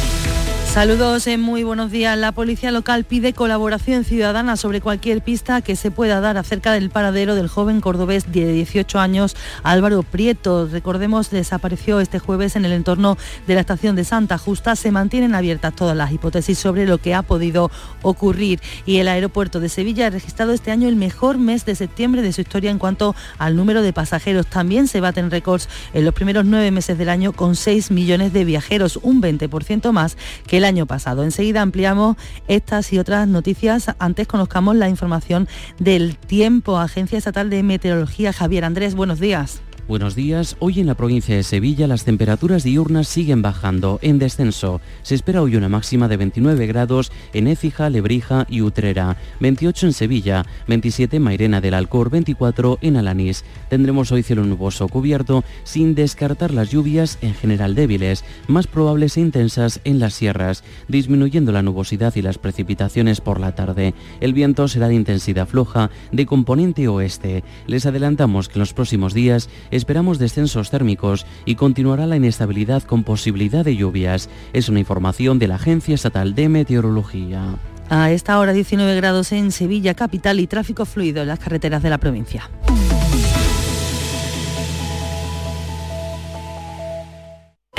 [0.73, 2.17] Saludos, en muy buenos días.
[2.17, 6.89] La policía local pide colaboración ciudadana sobre cualquier pista que se pueda dar acerca del
[6.89, 10.69] paradero del joven cordobés de 18 años, Álvaro Prieto.
[10.71, 13.17] Recordemos, desapareció este jueves en el entorno
[13.47, 14.77] de la estación de Santa Justa.
[14.77, 17.69] Se mantienen abiertas todas las hipótesis sobre lo que ha podido
[18.01, 18.61] ocurrir.
[18.85, 22.31] Y el aeropuerto de Sevilla ha registrado este año el mejor mes de septiembre de
[22.31, 24.47] su historia en cuanto al número de pasajeros.
[24.47, 28.45] También se baten récords en los primeros nueve meses del año con 6 millones de
[28.45, 30.15] viajeros, un 20% más
[30.47, 31.23] que el año pasado.
[31.23, 33.87] Enseguida ampliamos estas y otras noticias.
[33.97, 35.47] Antes conozcamos la información
[35.79, 36.77] del tiempo.
[36.77, 39.61] Agencia Estatal de Meteorología, Javier Andrés, buenos días.
[39.87, 40.55] Buenos días.
[40.59, 44.79] Hoy en la provincia de Sevilla las temperaturas diurnas siguen bajando, en descenso.
[45.01, 49.93] Se espera hoy una máxima de 29 grados en Écija, Lebrija y Utrera, 28 en
[49.93, 53.43] Sevilla, 27 en Mairena del Alcor, 24 en Alanís.
[53.69, 59.21] Tendremos hoy cielo nuboso cubierto, sin descartar las lluvias en general débiles, más probables e
[59.21, 63.93] intensas en las sierras, disminuyendo la nubosidad y las precipitaciones por la tarde.
[64.21, 67.43] El viento será de intensidad floja, de componente oeste.
[67.65, 69.49] Les adelantamos que en los próximos días
[69.81, 74.29] esperamos descensos térmicos y continuará la inestabilidad con posibilidad de lluvias.
[74.53, 77.55] Es una información de la Agencia Estatal de Meteorología.
[77.89, 81.89] A esta hora 19 grados en Sevilla capital y tráfico fluido en las carreteras de
[81.89, 82.47] la provincia.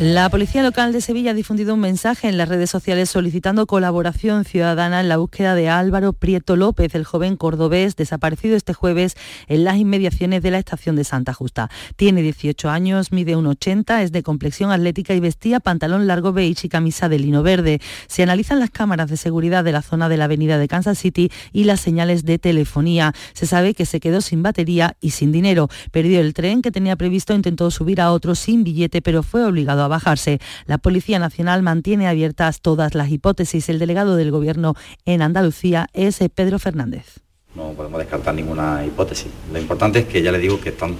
[0.00, 4.46] La Policía Local de Sevilla ha difundido un mensaje en las redes sociales solicitando colaboración
[4.46, 9.14] ciudadana en la búsqueda de Álvaro Prieto López, el joven cordobés desaparecido este jueves
[9.46, 11.68] en las inmediaciones de la estación de Santa Justa.
[11.96, 16.70] Tiene 18 años, mide 1,80, es de complexión atlética y vestía pantalón largo beige y
[16.70, 17.82] camisa de lino verde.
[18.06, 21.30] Se analizan las cámaras de seguridad de la zona de la avenida de Kansas City
[21.52, 23.12] y las señales de telefonía.
[23.34, 25.68] Se sabe que se quedó sin batería y sin dinero.
[25.90, 29.84] Perdió el tren que tenía previsto, intentó subir a otro sin billete, pero fue obligado
[29.84, 30.38] a bajarse.
[30.64, 33.68] La Policía Nacional mantiene abiertas todas las hipótesis.
[33.68, 34.74] El delegado del Gobierno
[35.04, 37.20] en Andalucía es eh, Pedro Fernández.
[37.54, 39.28] No podemos descartar ninguna hipótesis.
[39.52, 40.94] Lo importante es que ya le digo que están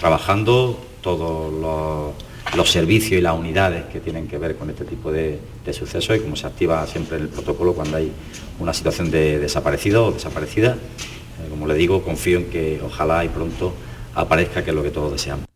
[0.00, 1.52] trabajando todos
[2.54, 5.38] los, servicios y las unidades que tienen que ver con este tipo de,
[5.72, 8.10] sucesos y como se activa siempre el protocolo cuando hay
[8.58, 10.72] una situación de desaparecido o desaparecida.
[10.74, 13.72] Eh, como le digo, confío en que ojalá y pronto
[14.14, 15.51] aparezca, que es lo que todos deseamos.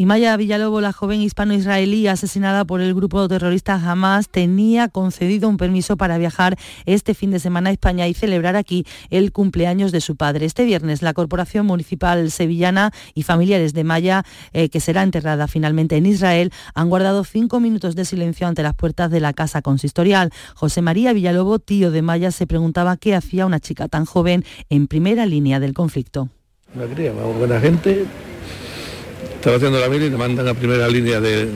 [0.00, 5.58] Y Maya Villalobo, la joven hispano-israelí asesinada por el grupo terrorista Hamas, tenía concedido un
[5.58, 10.00] permiso para viajar este fin de semana a España y celebrar aquí el cumpleaños de
[10.00, 10.46] su padre.
[10.46, 14.24] Este viernes la Corporación Municipal Sevillana y familiares de Maya,
[14.54, 18.74] eh, que será enterrada finalmente en Israel, han guardado cinco minutos de silencio ante las
[18.74, 20.32] puertas de la casa consistorial.
[20.54, 24.86] José María Villalobo, tío de Maya, se preguntaba qué hacía una chica tan joven en
[24.86, 26.30] primera línea del conflicto.
[26.74, 28.06] Una cría, buena gente,
[29.40, 31.48] estaba haciendo la mili y le mandan a primera línea de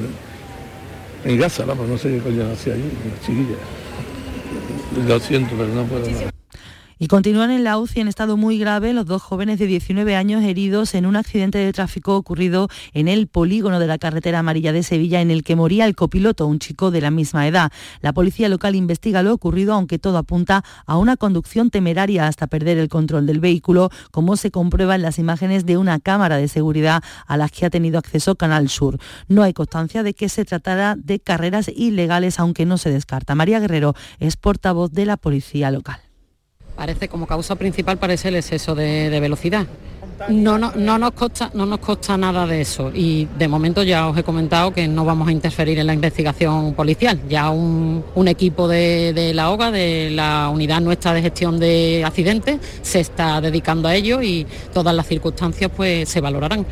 [1.22, 3.56] en Gaza, vamos, no sé qué coño hacía allí, chiquilla.
[5.06, 6.32] Lo siento, pero no puedo más.
[6.98, 10.44] Y continúan en la UCI en estado muy grave los dos jóvenes de 19 años
[10.44, 14.84] heridos en un accidente de tráfico ocurrido en el polígono de la carretera amarilla de
[14.84, 17.72] Sevilla en el que moría el copiloto, un chico de la misma edad.
[18.00, 22.78] La policía local investiga lo ocurrido, aunque todo apunta a una conducción temeraria hasta perder
[22.78, 27.02] el control del vehículo, como se comprueba en las imágenes de una cámara de seguridad
[27.26, 28.98] a las que ha tenido acceso Canal Sur.
[29.26, 33.34] No hay constancia de que se tratara de carreras ilegales, aunque no se descarta.
[33.34, 35.98] María Guerrero es portavoz de la policía local.
[36.76, 39.66] Parece como causa principal parece el exceso de, velocidad.
[40.28, 44.08] No, no, no, nos consta, no nos consta nada de eso y de momento ya
[44.08, 47.20] os he comentado que no vamos a interferir en la investigación policial.
[47.28, 53.00] Ya un, equipo de, la OGA, de la unidad nuestra de gestión de accidentes, se
[53.00, 56.64] está dedicando a ello y todas las circunstancias pues se valorarán.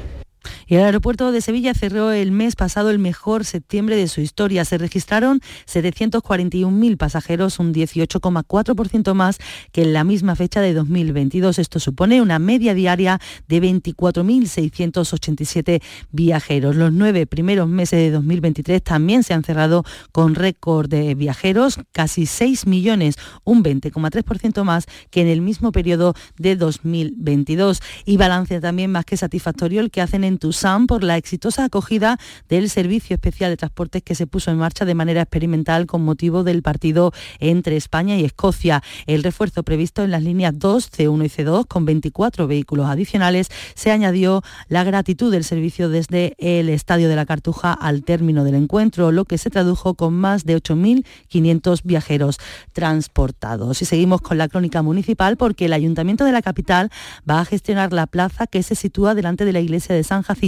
[0.66, 4.64] Y el aeropuerto de Sevilla cerró el mes pasado el mejor septiembre de su historia.
[4.64, 9.38] Se registraron 741.000 pasajeros, un 18,4% más
[9.72, 11.58] que en la misma fecha de 2022.
[11.58, 16.76] Esto supone una media diaria de 24.687 viajeros.
[16.76, 22.24] Los nueve primeros meses de 2023 también se han cerrado con récord de viajeros, casi
[22.26, 27.80] 6 millones, un 20,3% más que en el mismo periodo de 2022.
[28.04, 30.38] Y balance también más que satisfactorio el que hacen en
[30.86, 32.18] Por la exitosa acogida
[32.50, 36.44] del Servicio Especial de Transportes que se puso en marcha de manera experimental con motivo
[36.44, 38.82] del partido entre España y Escocia.
[39.06, 43.92] El refuerzo previsto en las líneas 2, C1 y C2 con 24 vehículos adicionales se
[43.92, 49.10] añadió la gratitud del servicio desde el Estadio de la Cartuja al término del encuentro,
[49.10, 52.38] lo que se tradujo con más de 8.500 viajeros
[52.74, 53.80] transportados.
[53.80, 56.90] Y seguimos con la crónica municipal porque el Ayuntamiento de la capital
[57.28, 60.41] va a gestionar la plaza que se sitúa delante de la iglesia de San Jacinto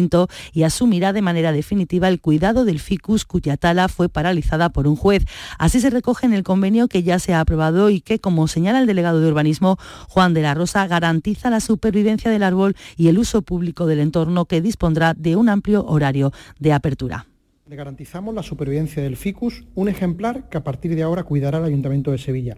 [0.53, 4.97] y asumirá de manera definitiva el cuidado del ficus cuya tala fue paralizada por un
[4.97, 5.25] juez.
[5.59, 8.81] Así se recoge en el convenio que ya se ha aprobado y que, como señala
[8.81, 9.79] el delegado de urbanismo,
[10.09, 14.47] Juan de la Rosa, garantiza la supervivencia del árbol y el uso público del entorno
[14.47, 17.27] que dispondrá de un amplio horario de apertura.
[17.69, 21.65] Le garantizamos la supervivencia del ficus, un ejemplar que a partir de ahora cuidará el
[21.65, 22.57] Ayuntamiento de Sevilla.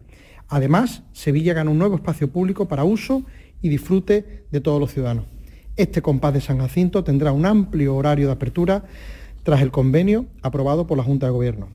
[0.49, 3.25] Además, Sevilla gana un nuevo espacio público para uso
[3.61, 5.36] y disfrute de todos los ciudadanos.
[5.77, 8.85] Este compás de San Jacinto tendrá un amplio horario de apertura
[9.43, 11.69] tras el convenio aprobado por la Junta de Gobierno.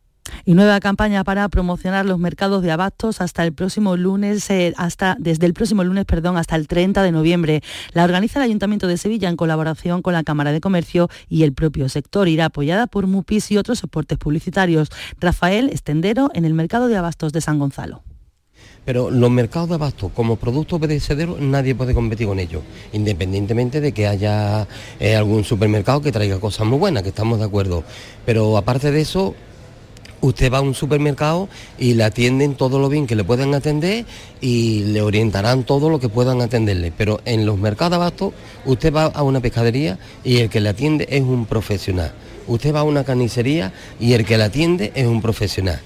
[0.44, 5.16] Y nueva campaña para promocionar los mercados de abastos hasta el próximo lunes, eh, hasta,
[5.20, 7.62] desde el próximo lunes, perdón, hasta el 30 de noviembre.
[7.94, 11.54] La organiza el Ayuntamiento de Sevilla en colaboración con la Cámara de Comercio y el
[11.54, 12.28] propio sector.
[12.28, 14.90] Irá apoyada por MUPIS y otros soportes publicitarios.
[15.20, 18.04] Rafael Estendero en el mercado de abastos de San Gonzalo.
[18.84, 22.64] Pero los mercados de abasto como producto perecedero nadie puede competir con ellos,
[22.94, 24.68] independientemente de que haya
[25.00, 27.84] eh, algún supermercado que traiga cosas muy buenas, que estamos de acuerdo.
[28.26, 29.36] Pero aparte de eso,
[30.22, 34.06] usted va a un supermercado y le atienden todo lo bien que le puedan atender
[34.40, 36.92] y le orientarán todo lo que puedan atenderle.
[36.96, 38.34] Pero en los mercados de abasto
[38.66, 42.14] usted va a una pescadería y el que le atiende es un profesional.
[42.48, 45.80] Usted va a una carnicería y el que le atiende es un profesional.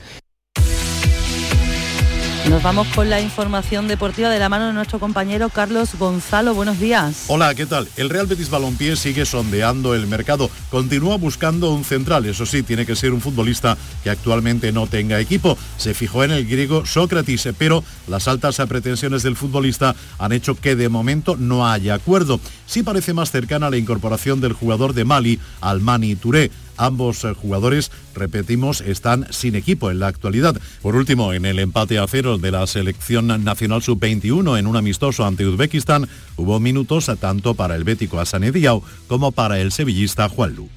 [2.56, 6.56] Nos vamos con la información deportiva de la mano de nuestro compañero Carlos Gonzalo.
[6.56, 7.26] Buenos días.
[7.28, 7.86] Hola, ¿qué tal?
[7.98, 10.50] El Real Betis Balompié sigue sondeando el mercado.
[10.72, 12.26] Continúa buscando un central.
[12.26, 15.58] Eso sí, tiene que ser un futbolista que actualmente no tenga equipo.
[15.76, 20.78] Se fijó en el griego Sócrates, pero las altas pretensiones del futbolista han hecho que
[20.78, 22.40] de momento no haya acuerdo.
[22.68, 26.52] Sí parece más cercana la incorporación del jugador de Mali, Almani Touré.
[26.78, 30.60] Ambos eh, jugadores, repetimos, están sin equipo en la actualidad.
[30.82, 35.26] Por último, en el empate a cero de la selección nacional sub-21 en un amistoso
[35.26, 40.70] ante Uzbekistán, hubo minutos tanto para el bético Hassan Diao como para el sevillista Juanlu.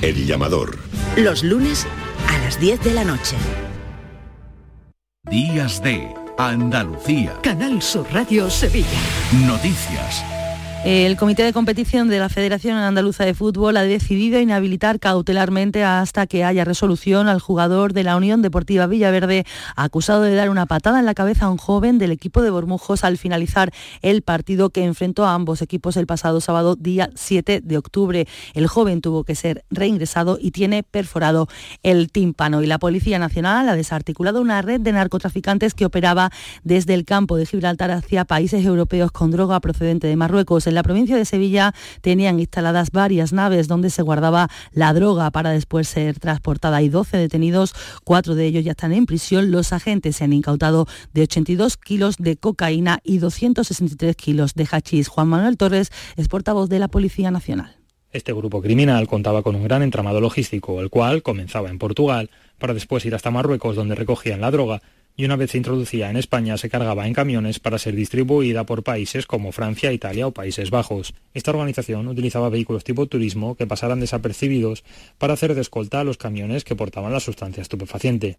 [0.00, 0.78] El llamador.
[1.16, 1.86] Los lunes
[2.28, 3.36] a las 10 de la noche.
[5.30, 7.38] Días de Andalucía.
[7.42, 8.88] Canal Sur Radio Sevilla.
[9.46, 10.24] Noticias
[10.84, 16.26] El Comité de Competición de la Federación Andaluza de Fútbol ha decidido inhabilitar cautelarmente hasta
[16.26, 20.98] que haya resolución al jugador de la Unión Deportiva Villaverde acusado de dar una patada
[20.98, 24.82] en la cabeza a un joven del equipo de Bormujos al finalizar el partido que
[24.82, 28.26] enfrentó a ambos equipos el pasado sábado día 7 de octubre.
[28.54, 31.46] El joven tuvo que ser reingresado y tiene perforado
[31.84, 36.32] el tímpano y la Policía Nacional ha desarticulado una red de narcotraficantes que operaba
[36.64, 40.82] desde el campo de Gibraltar hacia países europeos con droga procedente de Marruecos en la
[40.82, 46.18] provincia de Sevilla tenían instaladas varias naves donde se guardaba la droga para después ser
[46.18, 46.78] transportada.
[46.78, 49.50] Hay 12 detenidos, cuatro de ellos ya están en prisión.
[49.50, 55.08] Los agentes se han incautado de 82 kilos de cocaína y 263 kilos de hachís.
[55.08, 57.76] Juan Manuel Torres es portavoz de la Policía Nacional.
[58.10, 62.74] Este grupo criminal contaba con un gran entramado logístico, el cual comenzaba en Portugal para
[62.74, 64.82] después ir hasta Marruecos donde recogían la droga
[65.16, 68.82] y una vez se introducía en España se cargaba en camiones para ser distribuida por
[68.82, 71.14] países como Francia, Italia o Países Bajos.
[71.34, 74.84] Esta organización utilizaba vehículos tipo turismo que pasaran desapercibidos
[75.18, 78.38] para hacer de escolta a los camiones que portaban la sustancia estupefaciente.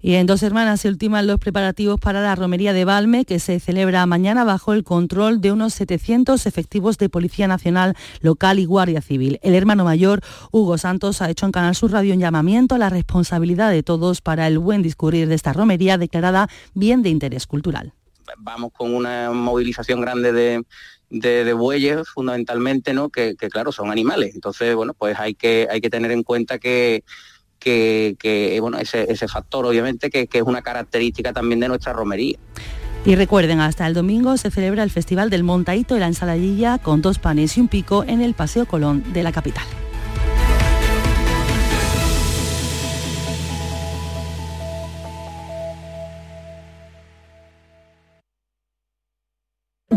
[0.00, 3.58] Y en Dos Hermanas se ultiman los preparativos para la romería de Balme, que se
[3.60, 9.00] celebra mañana bajo el control de unos 700 efectivos de Policía Nacional, Local y Guardia
[9.00, 9.38] Civil.
[9.42, 12.90] El hermano mayor, Hugo Santos, ha hecho en Canal Sur Radio un llamamiento a la
[12.90, 17.92] responsabilidad de todos para el buen discurrir de esta romería declarada bien de interés cultural.
[18.38, 20.32] Vamos con una movilización grande
[21.10, 23.08] de, bueyes fundamentalmente, ¿no?
[23.10, 24.34] Que, que, claro, son animales.
[24.34, 27.04] Entonces, bueno, pues hay que, hay que tener en cuenta que
[27.64, 32.36] que, bueno, ese, factor obviamente que, que es una característica también de nuestra romería.
[33.06, 37.02] Y recuerden, hasta el domingo se celebra el Festival del Montaito y la ensaladilla con
[37.02, 39.66] dos panes y un pico en el Paseo Colón de la capital.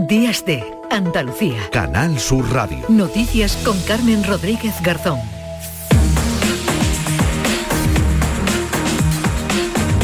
[0.08, 1.70] Días de Andalucía.
[1.72, 2.80] Canal Sur Radio.
[2.88, 5.20] Noticias con Carmen Rodríguez Garzón.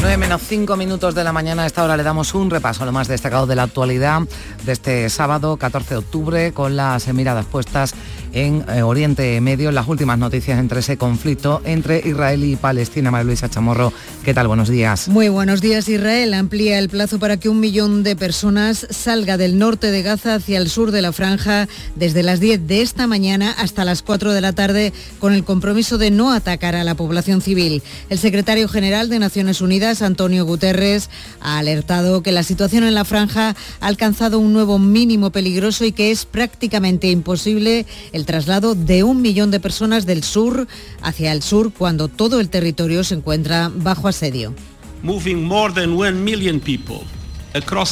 [0.04, 2.86] 9 menos 5 minutos de la mañana, a esta hora le damos un repaso a
[2.86, 4.20] lo más destacado de la actualidad
[4.62, 7.94] de este sábado 14 de octubre con las miradas puestas
[8.34, 13.10] en eh, Oriente Medio, las últimas noticias entre ese conflicto entre Israel y Palestina.
[13.10, 13.92] María Luisa Chamorro,
[14.24, 14.48] ¿qué tal?
[14.48, 15.08] Buenos días.
[15.08, 15.88] Muy buenos días.
[15.88, 20.34] Israel amplía el plazo para que un millón de personas salga del norte de Gaza
[20.34, 24.32] hacia el sur de la franja desde las 10 de esta mañana hasta las 4
[24.32, 27.82] de la tarde con el compromiso de no atacar a la población civil.
[28.10, 31.08] El secretario general de Naciones Unidas, Antonio Guterres,
[31.40, 35.92] ha alertado que la situación en la franja ha alcanzado un nuevo mínimo peligroso y
[35.92, 40.66] que es prácticamente imposible el traslado de un millón de personas del sur
[41.02, 44.54] hacia el sur cuando todo el territorio se encuentra bajo asedio.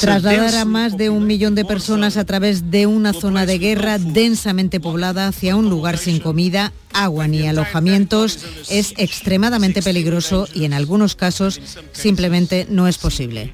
[0.01, 3.99] Trasladar a más de un millón de personas a través de una zona de guerra
[3.99, 10.73] densamente poblada hacia un lugar sin comida, agua ni alojamientos es extremadamente peligroso y en
[10.73, 11.61] algunos casos
[11.93, 13.53] simplemente no es posible.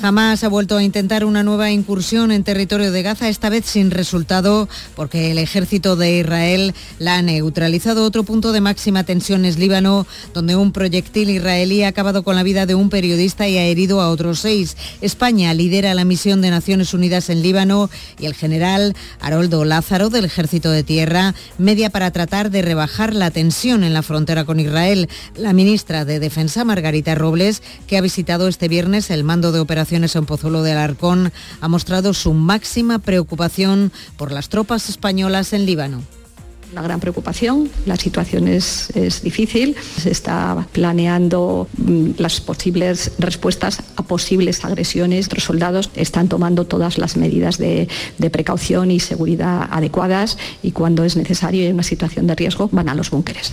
[0.00, 3.92] Jamás ha vuelto a intentar una nueva incursión en territorio de Gaza, esta vez sin
[3.92, 8.04] resultado, porque el ejército de Israel la ha neutralizado.
[8.04, 12.42] Otro punto de máxima tensión es Líbano, donde un proyectil israelí ha acabado con la
[12.42, 14.76] vida de un periodista y ha herido a otros seis.
[15.00, 17.88] España lidera la misión de Naciones Unidas en Líbano
[18.18, 23.30] y el general Haroldo Lázaro del Ejército de Tierra media para tratar de rebajar la
[23.30, 25.08] tensión en la frontera con Israel.
[25.36, 29.83] La ministra de Defensa, Margarita Robles, que ha visitado este viernes el mando de operaciones
[29.92, 36.02] en Pozuelo de Alarcón ha mostrado su máxima preocupación por las tropas españolas en Líbano
[36.74, 37.70] una gran preocupación.
[37.86, 38.90] La situación es,
[39.22, 39.76] difícil.
[40.00, 45.32] Se está planeando mm, las posibles respuestas a posibles agresiones.
[45.32, 51.04] Los soldados están tomando todas las medidas de, de precaución y seguridad adecuadas y cuando
[51.04, 53.52] es necesario y en una situación de riesgo van a los búnkeres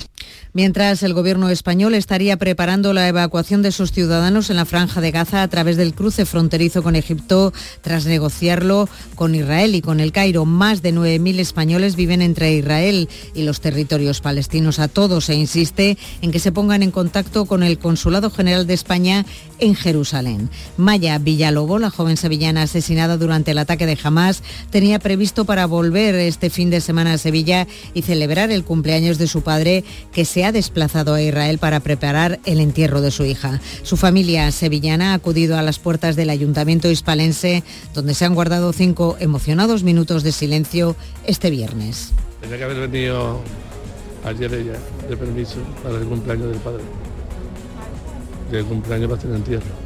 [0.53, 5.11] mientras el gobierno español estaría preparando la evacuación de sus ciudadanos en la franja de
[5.11, 10.11] Gaza a través del cruce fronterizo con Egipto tras negociarlo con Israel y con el
[10.11, 10.45] Cairo.
[10.45, 14.79] Más de 9.000 españoles viven entre Israel y los territorios palestinos.
[14.79, 18.73] A todos se insiste en que se pongan en contacto con el Consulado General de
[18.73, 19.25] España
[19.59, 20.49] en Jerusalén.
[20.77, 26.15] Maya Villalobo, la joven sevillana asesinada durante el ataque de Hamas, tenía previsto para volver
[26.15, 30.45] este fin de semana a Sevilla y celebrar el cumpleaños de su padre que se
[30.45, 33.59] ha desplazado a Israel para preparar el entierro de su hija.
[33.83, 38.73] Su familia sevillana ha acudido a las puertas del ayuntamiento hispalense, donde se han guardado
[38.73, 40.95] cinco emocionados minutos de silencio
[41.25, 42.11] este viernes.
[42.41, 43.39] Tenía que haber venido
[44.25, 44.73] ayer ella
[45.07, 46.83] de permiso para el cumpleaños del padre.
[48.51, 49.80] el cumpleaños va a tener entierro.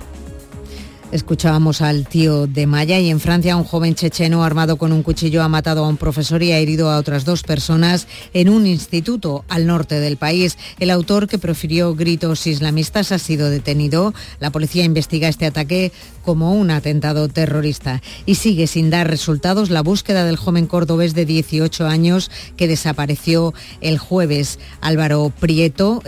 [1.15, 5.43] Escuchábamos al tío de Maya y en Francia un joven checheno armado con un cuchillo
[5.43, 9.45] ha matado a un profesor y ha herido a otras dos personas en un instituto
[9.47, 10.57] al norte del país.
[10.77, 14.13] El autor que profirió gritos islamistas ha sido detenido.
[14.41, 15.93] La policía investiga este ataque
[16.25, 21.25] como un atentado terrorista y sigue sin dar resultados la búsqueda del joven cordobés de
[21.25, 24.59] 18 años que desapareció el jueves.
[24.81, 26.01] Álvaro Prieto,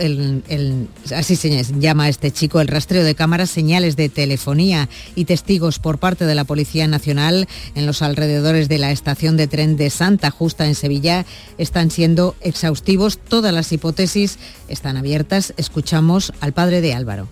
[1.16, 5.98] así se llama este chico, el rastreo de cámaras, señales de telefonía y testigos por
[5.98, 10.30] parte de la Policía Nacional en los alrededores de la estación de tren de Santa
[10.30, 11.24] Justa en Sevilla
[11.58, 13.18] están siendo exhaustivos.
[13.18, 14.38] Todas las hipótesis
[14.68, 15.54] están abiertas.
[15.56, 17.28] Escuchamos al padre de Álvaro.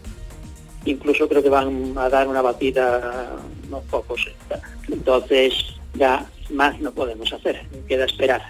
[0.84, 3.36] Incluso creo que van a dar una batida
[3.66, 4.28] unos pocos.
[4.88, 5.52] Entonces
[5.94, 8.42] ya más no podemos hacer, queda esperar.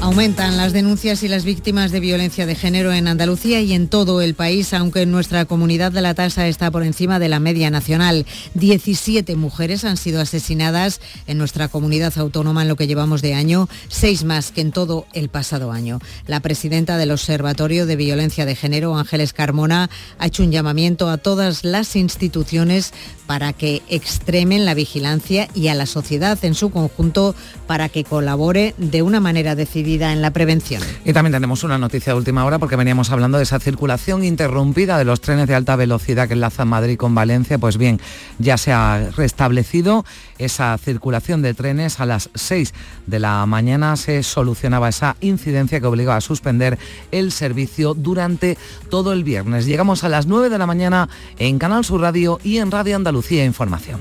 [0.00, 4.22] Aumentan las denuncias y las víctimas de violencia de género en Andalucía y en todo
[4.22, 8.24] el país, aunque en nuestra comunidad la tasa está por encima de la media nacional.
[8.54, 13.68] 17 mujeres han sido asesinadas en nuestra comunidad autónoma en lo que llevamos de año,
[13.88, 15.98] seis más que en todo el pasado año.
[16.28, 19.90] La presidenta del Observatorio de Violencia de Género, Ángeles Carmona,
[20.20, 22.92] ha hecho un llamamiento a todas las instituciones
[23.26, 27.34] para que extremen la vigilancia y a la sociedad en su conjunto
[27.66, 30.82] para que colabore de una manera decidida en la prevención.
[31.04, 34.98] Y también tenemos una noticia de última hora porque veníamos hablando de esa circulación interrumpida
[34.98, 37.58] de los trenes de alta velocidad que enlazan Madrid con Valencia.
[37.58, 37.98] Pues bien,
[38.38, 40.04] ya se ha restablecido
[40.36, 42.00] esa circulación de trenes.
[42.00, 42.74] A las 6
[43.06, 46.78] de la mañana se solucionaba esa incidencia que obligaba a suspender
[47.10, 48.58] el servicio durante
[48.90, 49.64] todo el viernes.
[49.64, 51.08] Llegamos a las 9 de la mañana
[51.38, 54.00] en Canal Sur Radio y en Radio Andalucía Información.